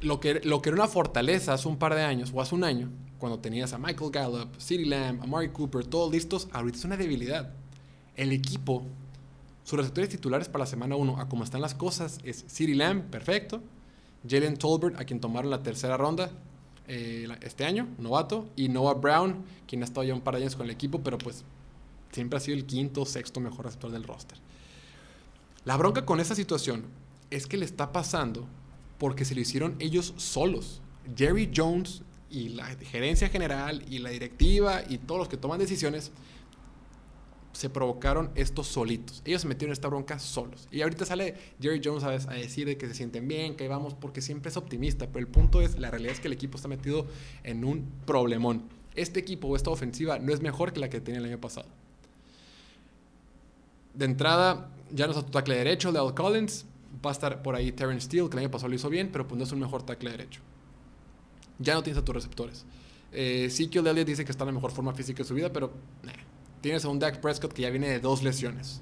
lo 0.05 0.21
que, 0.21 0.41
lo 0.45 0.63
que 0.63 0.71
era 0.71 0.77
una 0.77 0.89
fortaleza 0.89 1.55
hace 1.55 1.69
un 1.69 1.79
par 1.79 1.95
de 1.95 2.03
años 2.03 2.31
o 2.35 2.41
hace 2.41 2.55
un 2.55 2.65
año, 2.65 2.91
cuando 3.19 3.39
tenías 3.39 3.73
a 3.73 3.79
Michael 3.79 4.11
Gallup, 4.11 4.57
CeeDee 4.59 4.87
Lamb, 4.87 5.23
a 5.23 5.27
Mari 5.27 5.49
Cooper, 5.49 5.87
todos 5.87 6.13
listos, 6.13 6.49
ahorita 6.53 6.79
es 6.79 6.85
una 6.85 6.97
debilidad. 6.97 7.53
El 8.17 8.33
equipo, 8.33 8.85
sus 9.65 9.79
receptores 9.79 10.11
titulares 10.11 10.49
para 10.49 10.65
la 10.65 10.67
semana 10.67 10.97
1, 10.97 11.21
a 11.21 11.29
como 11.29 11.45
están 11.45 11.61
las 11.61 11.75
cosas, 11.75 12.19
es 12.25 12.45
CeeDee 12.49 12.75
Lamb, 12.75 13.05
perfecto. 13.11 13.63
Jalen 14.29 14.57
Tolbert, 14.57 14.99
a 15.01 15.05
quien 15.05 15.21
tomaron 15.21 15.51
la 15.51 15.63
tercera 15.63 15.97
ronda 15.97 16.31
eh, 16.87 17.29
este 17.43 17.65
año, 17.65 17.89
novato. 17.99 18.49
Y 18.57 18.69
Noah 18.69 18.95
Brown, 18.95 19.45
quien 19.67 19.83
ha 19.83 19.85
estado 19.85 20.05
ya 20.05 20.15
un 20.15 20.21
par 20.21 20.35
de 20.35 20.43
años 20.43 20.57
con 20.57 20.67
el 20.67 20.73
equipo, 20.73 21.03
pero 21.03 21.19
pues 21.19 21.45
siempre 22.11 22.37
ha 22.37 22.41
sido 22.41 22.57
el 22.57 22.65
quinto 22.65 23.03
o 23.03 23.07
sexto 23.07 23.41
mejor 23.41 23.67
receptor 23.67 23.91
del 23.91 24.05
roster. 24.05 24.39
La 25.65 25.77
bronca 25.77 26.05
con 26.05 26.21
esa 26.21 26.35
situación 26.35 26.85
es 27.31 27.47
que 27.47 27.57
le 27.57 27.65
está 27.65 27.93
pasando 27.93 28.47
porque 28.99 29.25
se 29.25 29.35
lo 29.35 29.41
hicieron 29.41 29.77
ellos 29.79 30.15
solos. 30.17 30.81
Jerry 31.17 31.51
Jones 31.55 32.03
y 32.31 32.51
la 32.51 32.67
gerencia 32.67 33.29
general 33.29 33.85
y 33.89 33.99
la 33.99 34.11
directiva 34.11 34.83
y 34.89 34.99
todos 34.99 35.19
los 35.19 35.29
que 35.29 35.37
toman 35.37 35.59
decisiones 35.59 36.13
se 37.55 37.71
provocaron 37.71 38.31
estos 38.35 38.67
solitos. 38.67 39.23
Ellos 39.25 39.43
se 39.43 39.49
metieron 39.49 39.71
en 39.71 39.75
esta 39.75 39.89
bronca 39.89 40.19
solos. 40.19 40.69
Y 40.73 40.83
ahorita 40.83 41.07
sale 41.07 41.37
Jerry 41.61 41.81
Jones 41.83 42.03
a, 42.03 42.09
a 42.09 42.35
decir 42.35 42.67
de 42.67 42.77
que 42.77 42.89
se 42.89 42.95
sienten 42.95 43.29
bien, 43.29 43.55
que 43.55 43.69
vamos, 43.69 43.95
porque 43.95 44.21
siempre 44.21 44.51
es 44.51 44.57
optimista. 44.57 45.07
Pero 45.07 45.21
el 45.21 45.29
punto 45.29 45.63
es, 45.63 45.79
la 45.79 45.91
realidad 45.91 46.15
es 46.15 46.21
que 46.21 46.27
el 46.27 46.33
equipo 46.33 46.57
está 46.57 46.67
metido 46.67 47.07
en 47.45 47.65
un 47.65 47.89
problemón. 48.07 48.65
Este 48.97 49.21
equipo 49.21 49.49
o 49.49 49.57
esta 49.57 49.71
ofensiva 49.71 50.19
no 50.19 50.33
es 50.33 50.41
mejor 50.41 50.73
que 50.73 50.81
la 50.81 50.91
que 50.91 51.01
tenía 51.01 51.21
el 51.21 51.27
año 51.27 51.41
pasado. 51.41 51.69
De 53.95 54.05
entrada, 54.05 54.71
ya 54.91 55.07
no 55.07 55.13
está 55.13 55.25
tu 55.25 55.31
tackle 55.31 55.55
derecho, 55.55 55.93
Leo 55.93 56.13
Collins. 56.13 56.67
Va 57.05 57.11
a 57.11 57.13
estar 57.13 57.43
por 57.43 57.55
ahí 57.55 57.73
Terrence 57.73 58.07
Steele, 58.07 58.29
que 58.29 58.37
el 58.37 58.41
año 58.41 58.51
pasado 58.51 58.69
lo 58.69 58.75
hizo 58.75 58.91
bien, 58.91 59.11
pero 59.11 59.27
pues 59.27 59.39
no 59.39 59.45
es 59.45 59.53
un 59.53 59.61
mejor 59.61 59.83
tackle 59.83 60.11
derecho. 60.11 60.41
Ya 61.59 61.75
no 61.75 61.83
tienes 61.83 62.01
a 62.03 62.05
tus 62.05 62.15
receptores. 62.15 62.67
Eh, 63.13 63.45
Ezekiel 63.47 63.87
Elliott 63.87 64.07
dice 64.07 64.25
que 64.25 64.33
está 64.33 64.45
en 64.45 64.49
la 64.49 64.53
mejor 64.55 64.73
forma 64.73 64.93
física 64.93 65.23
de 65.23 65.29
su 65.29 65.35
vida, 65.35 65.53
pero 65.53 65.73
Tienes 66.65 66.83
a 66.87 66.89
un 66.89 66.99
Dak 66.99 67.21
Prescott 67.21 67.53
que 67.53 67.61
ya 67.61 67.69
viene 67.69 67.91
de 67.91 68.01
dos 68.01 68.23
lesiones. 68.23 68.81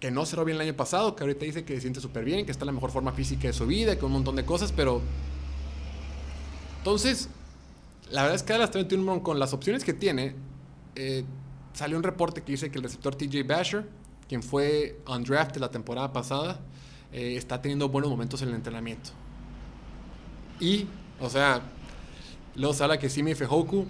Que 0.00 0.10
no 0.10 0.26
cerró 0.26 0.44
bien 0.44 0.56
el 0.56 0.62
año 0.62 0.74
pasado, 0.74 1.14
que 1.14 1.22
ahorita 1.22 1.44
dice 1.44 1.64
que 1.64 1.76
se 1.76 1.82
siente 1.82 2.00
súper 2.00 2.24
bien, 2.24 2.44
que 2.44 2.50
está 2.50 2.64
en 2.64 2.66
la 2.66 2.72
mejor 2.72 2.90
forma 2.90 3.12
física 3.12 3.46
de 3.46 3.52
su 3.52 3.64
vida, 3.68 3.96
que 3.96 4.04
un 4.04 4.10
montón 4.10 4.34
de 4.34 4.44
cosas, 4.44 4.72
pero. 4.72 5.00
Entonces, 6.78 7.28
la 8.10 8.22
verdad 8.22 8.34
es 8.34 8.42
que 8.42 8.54
Dallas 8.54 8.72
21 8.72 9.22
con 9.22 9.38
las 9.38 9.52
opciones 9.52 9.84
que 9.84 9.92
tiene, 9.92 10.34
eh, 10.96 11.22
salió 11.74 11.96
un 11.96 12.02
reporte 12.02 12.42
que 12.42 12.50
dice 12.50 12.68
que 12.72 12.78
el 12.78 12.82
receptor 12.82 13.14
TJ 13.14 13.44
Basher, 13.46 13.86
quien 14.32 14.42
fue 14.42 14.98
undrafted 15.06 15.60
la 15.60 15.70
temporada 15.70 16.10
pasada, 16.10 16.58
eh, 17.12 17.36
está 17.36 17.60
teniendo 17.60 17.90
buenos 17.90 18.10
momentos 18.10 18.40
en 18.40 18.48
el 18.48 18.54
entrenamiento. 18.54 19.10
Y, 20.58 20.86
o 21.20 21.28
sea, 21.28 21.60
luego 22.54 22.74
habla 22.82 22.98
que 22.98 23.10
Simi 23.10 23.34
Fehoku 23.34 23.86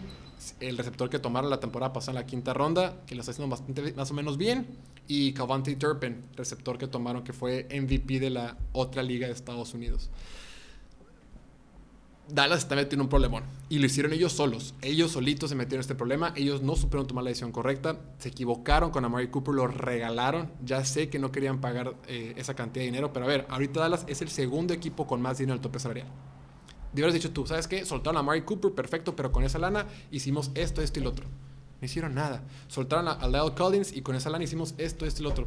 el 0.58 0.76
receptor 0.76 1.08
que 1.08 1.20
tomaron 1.20 1.48
la 1.48 1.60
temporada 1.60 1.92
pasada 1.92 2.18
en 2.18 2.24
la 2.24 2.26
quinta 2.26 2.52
ronda, 2.52 2.96
que 3.06 3.14
lo 3.14 3.20
está 3.20 3.30
haciendo 3.30 3.48
bastante, 3.54 3.92
más 3.92 4.10
o 4.10 4.14
menos 4.14 4.36
bien, 4.36 4.66
y 5.06 5.32
Cavante 5.32 5.76
Turpin, 5.76 6.24
receptor 6.34 6.76
que 6.76 6.88
tomaron 6.88 7.22
que 7.22 7.32
fue 7.32 7.68
MVP 7.70 8.18
de 8.18 8.30
la 8.30 8.56
otra 8.72 9.04
liga 9.04 9.28
de 9.28 9.34
Estados 9.34 9.74
Unidos. 9.74 10.10
Dallas 12.28 12.60
está 12.60 12.76
metiendo 12.76 13.04
un 13.04 13.10
problemón 13.10 13.44
y 13.68 13.78
lo 13.78 13.86
hicieron 13.86 14.12
ellos 14.12 14.32
solos. 14.32 14.74
Ellos 14.80 15.12
solitos 15.12 15.50
se 15.50 15.56
metieron 15.56 15.78
en 15.78 15.80
este 15.80 15.94
problema. 15.94 16.32
Ellos 16.36 16.62
no 16.62 16.76
supieron 16.76 17.06
tomar 17.06 17.24
la 17.24 17.30
decisión 17.30 17.52
correcta. 17.52 17.98
Se 18.18 18.30
equivocaron 18.30 18.90
con 18.90 19.04
Amari 19.04 19.28
Cooper, 19.28 19.54
lo 19.54 19.66
regalaron. 19.66 20.50
Ya 20.64 20.84
sé 20.84 21.10
que 21.10 21.18
no 21.18 21.32
querían 21.32 21.60
pagar 21.60 21.94
eh, 22.06 22.34
esa 22.36 22.54
cantidad 22.54 22.82
de 22.82 22.86
dinero, 22.86 23.12
pero 23.12 23.26
a 23.26 23.28
ver, 23.28 23.46
ahorita 23.50 23.80
Dallas 23.80 24.04
es 24.08 24.22
el 24.22 24.28
segundo 24.28 24.72
equipo 24.72 25.06
con 25.06 25.20
más 25.20 25.38
dinero 25.38 25.56
en 25.56 25.62
tope 25.62 25.78
salarial 25.78 26.08
hubieras 26.92 27.14
dicho 27.14 27.30
tú, 27.30 27.46
¿sabes 27.46 27.66
qué? 27.66 27.84
Soltaron 27.84 28.18
a 28.18 28.22
Mari 28.22 28.42
Cooper, 28.42 28.72
perfecto, 28.72 29.16
pero 29.16 29.32
con 29.32 29.44
esa 29.44 29.58
lana 29.58 29.86
hicimos 30.10 30.50
esto, 30.54 30.82
esto 30.82 31.00
y 31.00 31.02
lo 31.02 31.10
otro. 31.10 31.26
No 31.80 31.86
hicieron 31.86 32.14
nada. 32.14 32.42
Soltaron 32.68 33.08
a, 33.08 33.26
Lyle 33.26 33.54
Collins 33.56 33.92
y 33.92 34.02
con 34.02 34.14
esa 34.14 34.30
lana 34.30 34.44
hicimos 34.44 34.74
esto, 34.78 35.06
esto 35.06 35.22
y 35.22 35.24
lo 35.24 35.30
otro. 35.30 35.46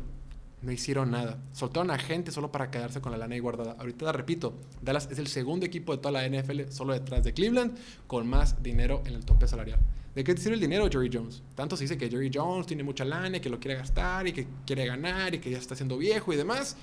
No 0.66 0.72
hicieron 0.72 1.12
nada. 1.12 1.38
Soltaron 1.52 1.92
a 1.92 2.00
gente 2.00 2.32
solo 2.32 2.52
para 2.52 2.72
quedarse 2.72 3.00
con 3.00 3.12
la 3.12 3.20
lana 3.20 3.36
ahí 3.36 3.40
guardada. 3.40 3.76
Ahorita 3.78 4.06
la 4.06 4.12
repito, 4.12 4.56
Dallas 4.82 5.08
es 5.12 5.20
el 5.20 5.28
segundo 5.28 5.64
equipo 5.64 5.92
de 5.92 6.00
toda 6.00 6.12
la 6.12 6.28
NFL, 6.28 6.72
solo 6.72 6.94
detrás 6.94 7.24
de 7.24 7.36
Cleveland, 7.36 7.78
con 8.08 8.28
más 8.28 8.64
dinero 8.64 9.04
en 9.06 9.14
el 9.14 9.26
tope 9.26 9.48
salarial. 9.48 9.80
¿De 10.16 10.24
qué 10.24 10.34
te 10.34 10.42
sirve 10.42 10.56
el 10.56 10.62
dinero, 10.62 10.90
Jerry 10.90 11.12
Jones? 11.14 11.44
Tanto 11.54 11.78
se 11.78 11.84
dice 11.84 12.00
que 12.00 12.10
Jerry 12.10 12.32
Jones 12.34 12.66
tiene 12.66 12.82
mucha 12.84 13.06
lana 13.06 13.38
y 13.38 13.42
que 13.42 13.50
lo 13.50 13.60
quiere 13.60 13.78
gastar 13.78 14.26
y 14.26 14.34
que 14.34 14.48
quiere 14.66 14.88
ganar 14.88 15.36
y 15.36 15.40
que 15.40 15.52
ya 15.52 15.60
está 15.60 15.76
siendo 15.76 16.00
viejo 16.00 16.34
y 16.34 16.36
demás. 16.36 16.76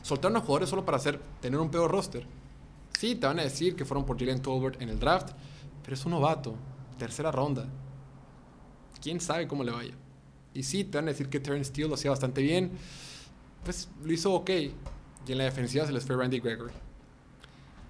Soltaron 0.00 0.38
a 0.38 0.40
jugadores 0.40 0.70
solo 0.70 0.82
para 0.82 0.96
hacer, 0.96 1.20
tener 1.42 1.60
un 1.60 1.70
peor 1.70 1.90
roster. 1.90 2.26
Sí, 2.98 3.16
te 3.16 3.26
van 3.26 3.38
a 3.38 3.42
decir 3.42 3.76
que 3.76 3.84
fueron 3.84 4.06
por 4.06 4.18
Jalen 4.18 4.40
Tolbert 4.40 4.80
en 4.80 4.88
el 4.88 4.98
draft, 4.98 5.32
pero 5.82 5.92
es 5.92 6.02
un 6.06 6.12
novato, 6.12 6.54
tercera 6.96 7.30
ronda. 7.30 7.68
¿Quién 9.02 9.20
sabe 9.20 9.46
cómo 9.46 9.62
le 9.62 9.72
vaya? 9.72 9.94
Y 10.54 10.62
sí, 10.62 10.84
te 10.84 10.98
van 10.98 11.08
a 11.08 11.10
decir 11.10 11.28
que 11.28 11.40
Terrence 11.40 11.70
Steele 11.70 11.88
lo 11.88 11.96
hacía 11.96 12.10
bastante 12.10 12.40
bien. 12.40 12.70
Pues 13.64 13.88
lo 14.02 14.12
hizo 14.12 14.32
ok. 14.32 14.50
Y 15.26 15.32
en 15.32 15.38
la 15.38 15.44
defensiva 15.44 15.86
se 15.86 15.92
les 15.92 16.04
fue 16.04 16.16
Randy 16.16 16.40
Gregory. 16.40 16.72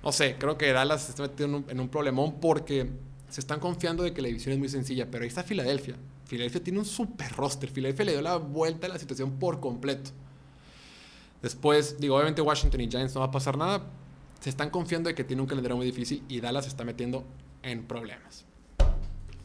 No 0.02 0.12
sé, 0.12 0.36
creo 0.38 0.58
que 0.58 0.72
Dallas 0.72 1.04
se 1.04 1.10
está 1.10 1.22
metiendo 1.22 1.64
en 1.68 1.80
un, 1.80 1.88
problemón 1.88 2.40
porque 2.40 2.90
se 3.30 3.40
están 3.40 3.58
confiando 3.58 4.02
de 4.02 4.12
que 4.12 4.20
la 4.20 4.28
división 4.28 4.52
es 4.52 4.58
muy 4.58 4.68
sencilla, 4.68 5.10
pero 5.10 5.22
ahí 5.22 5.28
está 5.28 5.42
Filadelfia. 5.42 5.96
Filadelfia 6.26 6.62
tiene 6.62 6.78
un 6.78 6.84
super 6.84 7.32
roster. 7.32 7.70
Filadelfia 7.70 8.04
le 8.04 8.12
dio 8.12 8.22
la 8.22 8.36
vuelta 8.36 8.86
a 8.86 8.90
la 8.90 8.98
situación 8.98 9.38
por 9.38 9.60
completo. 9.60 10.10
Después, 11.42 11.98
digo, 11.98 12.16
obviamente 12.16 12.40
Washington 12.40 12.80
y 12.80 12.88
Giants 12.88 13.14
no 13.14 13.20
va 13.20 13.26
a 13.26 13.30
pasar 13.30 13.58
nada, 13.58 13.86
se 14.40 14.50
están 14.50 14.70
confiando 14.70 15.08
de 15.08 15.14
que 15.14 15.24
tiene 15.24 15.42
un 15.42 15.48
calendario 15.48 15.76
muy 15.76 15.86
difícil 15.86 16.22
y 16.28 16.40
Dallas 16.40 16.64
se 16.64 16.70
está 16.70 16.84
metiendo 16.84 17.24
en 17.62 17.86
problemas. 17.86 18.46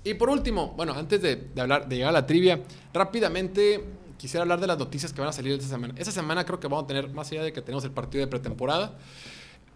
Y 0.04 0.14
por 0.14 0.30
último, 0.30 0.74
bueno, 0.78 0.94
antes 0.94 1.22
de, 1.22 1.50
hablar, 1.58 1.88
de 1.88 1.98
llegar 1.98 2.10
a 2.10 2.14
la 2.14 2.26
trivia, 2.26 2.62
rápidamente 2.94 3.84
quisiera 4.18 4.44
hablar 4.44 4.60
de 4.60 4.68
las 4.68 4.78
noticias 4.78 5.14
que 5.14 5.22
van 5.22 5.30
a 5.30 5.34
salir 5.34 5.54
esta 5.54 5.68
semana. 5.68 5.94
Esta 5.98 6.12
semana 6.12 6.46
creo 6.46 6.60
que 6.60 6.68
vamos 6.68 6.86
a 6.86 6.88
tener, 6.88 7.10
más 7.14 7.32
allá 7.32 7.44
de 7.44 7.54
que 7.54 7.62
tenemos 7.62 7.84
el 7.84 7.92
partido 7.92 8.24
de 8.24 8.28
pretemporada, 8.28 8.98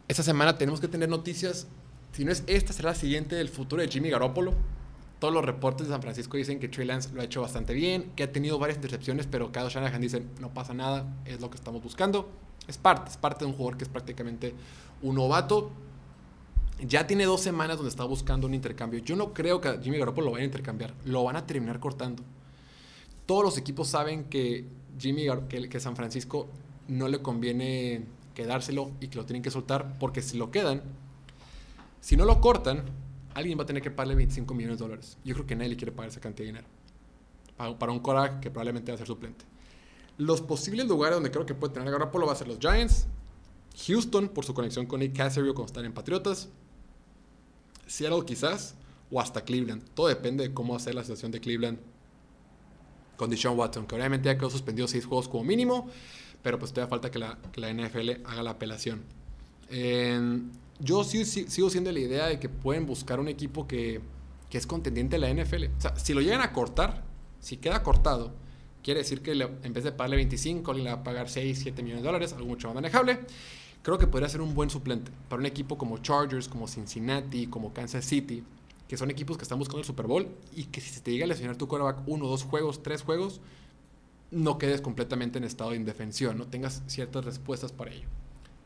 esta 0.07 0.23
semana 0.23 0.57
tenemos 0.57 0.81
que 0.81 0.87
tener 0.87 1.09
noticias, 1.09 1.67
si 2.11 2.25
no 2.25 2.31
es 2.31 2.43
esta, 2.47 2.73
será 2.73 2.89
la 2.89 2.95
siguiente 2.95 3.35
del 3.35 3.49
futuro 3.49 3.81
de 3.81 3.87
Jimmy 3.87 4.09
Garoppolo. 4.09 4.53
Todos 5.19 5.33
los 5.33 5.45
reportes 5.45 5.87
de 5.87 5.93
San 5.93 6.01
Francisco 6.01 6.35
dicen 6.35 6.59
que 6.59 6.67
Trey 6.67 6.85
Lance 6.85 7.13
lo 7.13 7.21
ha 7.21 7.23
hecho 7.23 7.41
bastante 7.41 7.73
bien, 7.73 8.11
que 8.15 8.23
ha 8.23 8.31
tenido 8.31 8.59
varias 8.59 8.77
intercepciones, 8.77 9.27
pero 9.27 9.53
Kyle 9.53 9.69
Shanahan 9.69 10.01
dice, 10.01 10.21
no 10.41 10.53
pasa 10.53 10.73
nada, 10.73 11.05
es 11.25 11.39
lo 11.39 11.49
que 11.49 11.55
estamos 11.55 11.81
buscando. 11.81 12.29
Es 12.67 12.77
parte, 12.77 13.11
es 13.11 13.17
parte 13.17 13.45
de 13.45 13.51
un 13.51 13.57
jugador 13.57 13.77
que 13.77 13.85
es 13.85 13.89
prácticamente 13.89 14.53
un 15.01 15.15
novato. 15.15 15.71
Ya 16.85 17.07
tiene 17.07 17.25
dos 17.25 17.41
semanas 17.41 17.77
donde 17.77 17.89
está 17.89 18.03
buscando 18.03 18.47
un 18.47 18.53
intercambio. 18.53 18.99
Yo 18.99 19.15
no 19.15 19.33
creo 19.33 19.61
que 19.61 19.79
Jimmy 19.81 19.97
Garoppolo 19.97 20.25
lo 20.25 20.31
vaya 20.33 20.43
a 20.43 20.45
intercambiar. 20.45 20.93
Lo 21.05 21.23
van 21.23 21.35
a 21.35 21.45
terminar 21.45 21.79
cortando. 21.79 22.23
Todos 23.25 23.43
los 23.43 23.57
equipos 23.57 23.87
saben 23.87 24.25
que 24.25 24.65
Jimmy 24.99 25.27
que, 25.47 25.69
que 25.69 25.79
San 25.79 25.95
Francisco 25.95 26.49
no 26.87 27.07
le 27.07 27.21
conviene 27.21 28.05
quedárselo 28.33 28.91
y 28.99 29.07
que 29.07 29.17
lo 29.17 29.25
tienen 29.25 29.41
que 29.41 29.51
soltar 29.51 29.97
porque 29.99 30.21
si 30.21 30.37
lo 30.37 30.51
quedan, 30.51 30.81
si 32.01 32.17
no 32.17 32.25
lo 32.25 32.41
cortan, 32.41 32.83
alguien 33.33 33.57
va 33.57 33.63
a 33.63 33.65
tener 33.65 33.81
que 33.81 33.91
pagarle 33.91 34.15
25 34.15 34.53
millones 34.53 34.79
de 34.79 34.85
dólares. 34.85 35.17
Yo 35.23 35.33
creo 35.35 35.45
que 35.45 35.55
nadie 35.55 35.69
le 35.69 35.77
quiere 35.77 35.91
pagar 35.91 36.09
esa 36.09 36.19
cantidad 36.19 36.47
de 36.47 36.51
dinero. 36.51 36.67
Para, 37.79 37.91
un 37.91 37.99
Korak 37.99 38.41
que 38.41 38.49
probablemente 38.49 38.91
va 38.91 38.95
a 38.95 38.97
ser 38.97 39.07
suplente. 39.07 39.45
Los 40.17 40.41
posibles 40.41 40.87
lugares 40.87 41.15
donde 41.15 41.31
creo 41.31 41.45
que 41.45 41.53
puede 41.53 41.73
tener 41.73 41.89
Garoppolo 41.89 42.25
va 42.25 42.33
a 42.33 42.35
ser 42.35 42.47
los 42.47 42.59
Giants, 42.59 43.07
Houston 43.87 44.29
por 44.29 44.45
su 44.45 44.53
conexión 44.53 44.85
con 44.85 44.99
Nick 44.99 45.15
Casario 45.15 45.53
cuando 45.53 45.67
están 45.67 45.85
en 45.85 45.93
Patriotas, 45.93 46.49
Seattle 47.87 48.23
quizás, 48.25 48.75
o 49.11 49.21
hasta 49.21 49.43
Cleveland. 49.43 49.83
Todo 49.93 50.07
depende 50.07 50.47
de 50.47 50.53
cómo 50.53 50.75
hacer 50.75 50.95
la 50.95 51.03
situación 51.03 51.31
de 51.31 51.39
Cleveland 51.39 51.77
con 53.15 53.29
Deshaun 53.29 53.57
Watson, 53.57 53.85
que 53.85 53.95
obviamente 53.95 54.25
ya 54.25 54.37
quedó 54.37 54.49
suspendido 54.49 54.87
seis 54.87 55.05
juegos 55.05 55.29
como 55.29 55.43
mínimo, 55.43 55.87
pero 56.41 56.57
pues 56.57 56.73
todavía 56.73 56.89
falta 56.89 57.11
que 57.11 57.19
la, 57.19 57.37
NFL 57.73 58.25
haga 58.25 58.43
la 58.43 58.51
apelación. 58.51 59.03
yo 60.79 61.03
sigo, 61.03 61.69
siendo 61.69 61.91
la 61.91 61.99
idea 61.99 62.25
de 62.25 62.39
que 62.39 62.49
pueden 62.49 62.85
buscar 62.85 63.19
un 63.19 63.27
equipo 63.27 63.67
que, 63.67 64.01
que 64.49 64.57
es 64.57 64.65
contendiente 64.65 65.19
de 65.19 65.19
la 65.19 65.43
NFL. 65.43 65.65
O 65.77 65.81
sea, 65.81 65.95
si 65.97 66.13
lo 66.13 66.21
llegan 66.21 66.41
a 66.41 66.51
cortar, 66.51 67.03
si 67.39 67.57
queda 67.57 67.83
cortado, 67.83 68.33
quiere 68.81 69.01
decir 69.01 69.21
que 69.21 69.31
en 69.31 69.73
vez 69.73 69.83
de 69.83 69.91
pagarle 69.91 70.15
25, 70.17 70.73
le 70.73 70.85
va 70.85 70.93
a 70.93 71.03
pagar 71.03 71.29
6, 71.29 71.59
7 71.61 71.83
millones 71.83 72.01
de 72.01 72.07
dólares, 72.07 72.33
algo 72.33 72.47
mucho 72.47 72.67
más 72.67 72.75
manejable 72.75 73.19
creo 73.83 73.99
que 73.99 74.07
podría 74.07 74.29
ser 74.29 74.41
un 74.41 74.55
buen 74.55 74.69
suplente 74.69 75.11
para 75.29 75.41
un 75.41 75.45
equipo 75.45 75.77
como 75.77 75.99
Chargers, 75.99 76.47
como 76.47 76.67
Cincinnati, 76.67 77.47
como 77.47 77.73
Kansas 77.73 78.05
City, 78.05 78.43
que 78.87 78.97
son 78.97 79.11
equipos 79.11 79.37
que 79.37 79.43
están 79.43 79.59
buscando 79.59 79.79
el 79.79 79.85
Super 79.85 80.07
Bowl 80.07 80.27
y 80.55 80.65
que 80.65 80.81
si 80.81 80.99
te 81.01 81.11
llega 81.11 81.25
a 81.25 81.27
lesionar 81.27 81.57
tu 81.57 81.67
quarterback 81.67 82.07
uno, 82.07 82.27
dos 82.27 82.43
juegos, 82.43 82.81
tres 82.81 83.03
juegos, 83.03 83.41
no 84.31 84.57
quedes 84.57 84.81
completamente 84.81 85.37
en 85.37 85.43
estado 85.43 85.71
de 85.71 85.75
indefensión, 85.75 86.37
no 86.37 86.47
tengas 86.47 86.81
ciertas 86.87 87.25
respuestas 87.25 87.71
para 87.71 87.91
ello. 87.91 88.07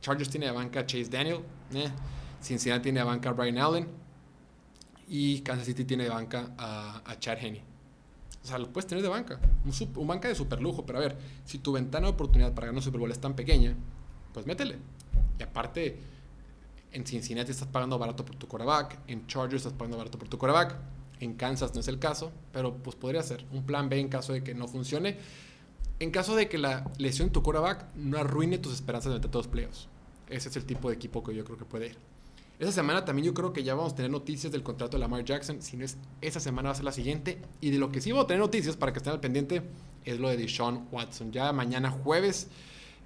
Chargers 0.01 0.29
tiene 0.29 0.45
de 0.45 0.51
banca 0.51 0.85
Chase 0.85 1.09
Daniel, 1.09 1.39
eh. 1.73 1.89
Cincinnati 2.41 2.83
tiene 2.83 2.99
de 2.99 3.05
banca 3.05 3.31
Brian 3.31 3.57
Allen 3.57 3.87
y 5.07 5.39
Kansas 5.39 5.65
City 5.65 5.83
tiene 5.83 6.03
de 6.03 6.09
banca 6.11 6.53
a, 6.57 7.15
Chad 7.19 7.37
Henney. 7.41 7.63
O 8.43 8.47
sea, 8.47 8.59
lo 8.59 8.71
puedes 8.71 8.87
tener 8.87 9.03
de 9.03 9.09
banca, 9.09 9.39
un, 9.65 9.73
un 9.95 10.07
banca 10.07 10.27
de 10.27 10.35
super 10.35 10.61
lujo, 10.61 10.85
pero 10.85 10.99
a 10.99 11.01
ver, 11.01 11.17
si 11.43 11.57
tu 11.57 11.73
ventana 11.73 12.07
de 12.07 12.13
oportunidad 12.13 12.53
para 12.53 12.67
ganar 12.67 12.77
un 12.77 12.83
Super 12.83 12.99
Bowl 12.99 13.11
es 13.11 13.19
tan 13.19 13.35
pequeña, 13.35 13.75
pues 14.31 14.45
métele. 14.45 14.77
Y 15.39 15.43
aparte, 15.43 15.97
en 16.91 17.05
Cincinnati 17.05 17.51
estás 17.51 17.67
pagando 17.67 17.97
barato 17.99 18.25
por 18.25 18.35
tu 18.35 18.47
coreback, 18.47 18.99
en 19.07 19.27
Chargers 19.27 19.65
estás 19.65 19.73
pagando 19.73 19.97
barato 19.97 20.17
por 20.17 20.27
tu 20.27 20.37
coreback, 20.37 20.75
en 21.19 21.33
Kansas 21.33 21.73
no 21.73 21.79
es 21.79 21.87
el 21.87 21.99
caso, 21.99 22.31
pero 22.51 22.75
pues 22.75 22.95
podría 22.95 23.23
ser 23.23 23.45
un 23.51 23.63
plan 23.63 23.89
B 23.89 23.99
en 23.99 24.09
caso 24.09 24.33
de 24.33 24.43
que 24.43 24.53
no 24.53 24.67
funcione. 24.67 25.17
En 25.99 26.11
caso 26.11 26.35
de 26.35 26.47
que 26.47 26.59
la 26.59 26.91
lesión 26.99 27.29
en 27.29 27.33
tu 27.33 27.41
coreback 27.41 27.95
no 27.95 28.19
arruine 28.19 28.59
tus 28.59 28.73
esperanzas 28.73 29.13
de 29.13 29.19
todos 29.19 29.47
los 29.47 29.47
playoffs. 29.47 29.87
Ese 30.29 30.49
es 30.49 30.55
el 30.55 30.65
tipo 30.65 30.89
de 30.89 30.95
equipo 30.95 31.23
que 31.23 31.33
yo 31.33 31.43
creo 31.43 31.57
que 31.57 31.65
puede 31.65 31.87
ir. 31.87 31.97
Esa 32.59 32.71
semana 32.71 33.05
también 33.05 33.27
yo 33.27 33.33
creo 33.33 33.53
que 33.53 33.63
ya 33.63 33.75
vamos 33.75 33.93
a 33.93 33.95
tener 33.95 34.11
noticias 34.11 34.51
del 34.51 34.63
contrato 34.63 34.97
de 34.97 35.01
Lamar 35.01 35.23
Jackson. 35.23 35.61
Si 35.61 35.77
no 35.77 35.85
es 35.85 35.97
esa 36.21 36.39
semana, 36.39 36.69
va 36.69 36.73
a 36.73 36.75
ser 36.75 36.85
la 36.85 36.91
siguiente. 36.91 37.39
Y 37.61 37.69
de 37.69 37.77
lo 37.77 37.91
que 37.91 38.01
sí 38.01 38.11
vamos 38.11 38.25
a 38.25 38.27
tener 38.27 38.41
noticias 38.41 38.75
para 38.75 38.91
que 38.91 38.97
estén 38.97 39.13
al 39.13 39.19
pendiente 39.19 39.61
es 40.05 40.19
lo 40.19 40.29
de 40.29 40.37
Deshaun 40.37 40.87
Watson. 40.91 41.31
Ya 41.31 41.51
mañana 41.53 41.91
jueves 41.91 42.47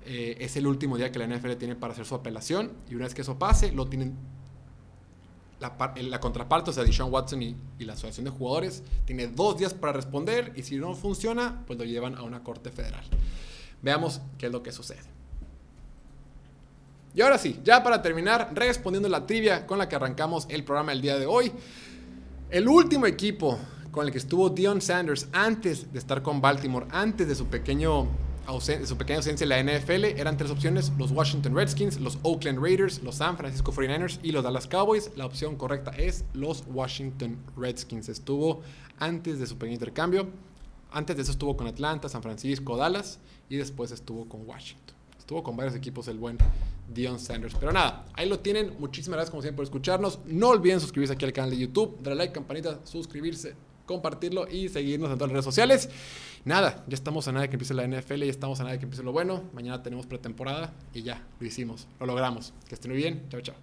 eh, 0.06 0.38
es 0.40 0.56
el 0.56 0.68
último 0.68 0.98
día 0.98 1.12
que 1.12 1.20
la 1.20 1.28
NFL 1.28 1.54
tiene 1.54 1.76
para 1.76 1.94
hacer 1.94 2.06
su 2.06 2.16
apelación 2.16 2.72
y 2.90 2.96
una 2.96 3.06
vez 3.06 3.14
que 3.14 3.22
eso 3.22 3.38
pase, 3.38 3.72
lo 3.72 3.88
tienen 3.88 4.16
la, 5.60 6.20
contraparte, 6.20 6.72
o 6.72 6.74
sea, 6.74 6.84
Deshaun 6.84 7.14
Watson 7.14 7.44
y, 7.44 7.56
y, 7.78 7.86
la 7.86 7.94
asociación 7.94 8.26
de 8.26 8.32
jugadores, 8.32 8.84
tiene 9.06 9.28
dos 9.28 9.60
días 9.60 9.76
para 9.76 9.94
responder 9.94 10.54
y 10.56 10.64
si 10.64 10.78
no 10.78 10.96
funciona, 10.96 11.64
pues 11.68 11.78
lo 11.78 11.86
llevan 11.86 12.16
a 12.16 12.24
una 12.24 12.44
corte 12.44 12.72
federal. 12.72 13.04
Veamos 13.84 14.22
qué 14.40 14.48
es 14.48 14.52
lo 14.52 14.64
que 14.64 14.72
sucede. 14.72 15.12
Y 17.14 17.22
ahora 17.22 17.38
sí, 17.38 17.60
ya 17.64 17.84
para 17.84 18.02
terminar, 18.02 18.52
respondiendo 18.54 19.10
la 19.10 19.28
trivia 19.28 19.68
con 19.68 19.78
la 19.78 19.90
que 19.90 19.96
arrancamos 19.96 20.48
el 20.50 20.64
programa 20.64 20.94
el 20.94 21.02
día 21.02 21.18
de 21.18 21.26
hoy. 21.26 21.52
El 22.50 22.68
último 22.68 23.06
equipo 23.06 23.60
con 23.92 24.06
el 24.06 24.12
que 24.12 24.18
estuvo 24.18 24.50
Dion 24.50 24.82
Sanders 24.82 25.28
antes 25.34 25.92
de 25.92 26.00
estar 26.00 26.22
con 26.22 26.40
Baltimore, 26.40 26.88
antes 26.92 27.28
de 27.28 27.36
su, 27.36 27.48
pequeño 27.48 28.08
su 28.86 28.98
pequeña 28.98 29.18
ausencia 29.18 29.44
en 29.44 29.50
la 29.50 29.64
NFL, 29.64 30.06
eran 30.20 30.38
tres 30.38 30.52
opciones, 30.52 30.92
los 30.98 31.12
Washington 31.12 31.56
Redskins, 31.56 32.00
los 32.00 32.18
Oakland 32.24 32.60
Raiders, 32.60 33.02
los 33.02 33.16
San 33.16 33.38
Francisco 33.38 33.72
49ers 33.72 34.20
y 34.24 34.32
los 34.32 34.44
Dallas 34.44 34.68
Cowboys. 34.68 35.12
La 35.16 35.26
opción 35.26 35.56
correcta 35.56 35.92
es 35.92 36.26
los 36.34 36.64
Washington 36.68 37.38
Redskins. 37.56 38.10
Estuvo 38.10 38.62
antes 39.00 39.40
de 39.40 39.48
su 39.48 39.58
pequeño 39.58 39.76
intercambio. 39.76 40.28
Antes 40.92 41.16
de 41.16 41.22
eso 41.22 41.32
estuvo 41.32 41.56
con 41.56 41.68
Atlanta, 41.68 42.10
San 42.10 42.22
Francisco, 42.22 42.76
Dallas 42.76 43.20
y 43.50 43.56
después 43.58 43.92
estuvo 43.92 44.28
con 44.28 44.46
Washington. 44.48 44.96
Estuvo 45.18 45.44
con 45.44 45.56
varios 45.56 45.76
equipos 45.76 46.08
el 46.10 46.18
buen 46.18 46.38
Dion 46.94 47.20
Sanders. 47.20 47.56
Pero 47.60 47.72
nada, 47.72 48.06
ahí 48.14 48.28
lo 48.28 48.40
tienen. 48.40 48.74
Muchísimas 48.80 49.16
gracias 49.16 49.32
como 49.32 49.42
siempre 49.42 49.58
por 49.58 49.64
escucharnos. 49.66 50.20
No 50.26 50.50
olviden 50.50 50.80
suscribirse 50.80 51.14
aquí 51.14 51.26
al 51.26 51.34
canal 51.34 51.52
de 51.52 51.58
YouTube, 51.58 51.98
darle 52.02 52.18
like, 52.18 52.34
campanita, 52.34 52.80
suscribirse, 52.84 53.56
compartirlo 53.86 54.48
y 54.50 54.68
seguirnos 54.68 55.10
en 55.12 55.18
todas 55.18 55.30
las 55.30 55.34
redes 55.34 55.46
sociales. 55.46 55.90
Nada, 56.44 56.84
ya 56.88 56.96
estamos 56.96 57.28
a 57.28 57.32
nada 57.32 57.48
que 57.48 57.56
empiece 57.56 57.74
la 57.74 57.88
NFL, 57.88 58.24
ya 58.24 58.32
estamos 58.32 58.60
a 58.60 58.64
nada 58.64 58.78
que 58.78 58.86
empiece 58.86 59.04
lo 59.04 59.12
bueno. 59.12 59.44
Mañana 59.54 59.84
tenemos 59.84 60.08
pretemporada 60.08 60.74
y 60.94 61.04
ya, 61.04 61.22
lo 61.40 61.46
hicimos, 61.46 61.88
lo 62.00 62.08
logramos. 62.08 62.54
Que 62.68 62.76
estén 62.76 62.92
muy 62.92 63.00
bien. 63.00 63.28
Chao, 63.30 63.42
chao. 63.42 63.56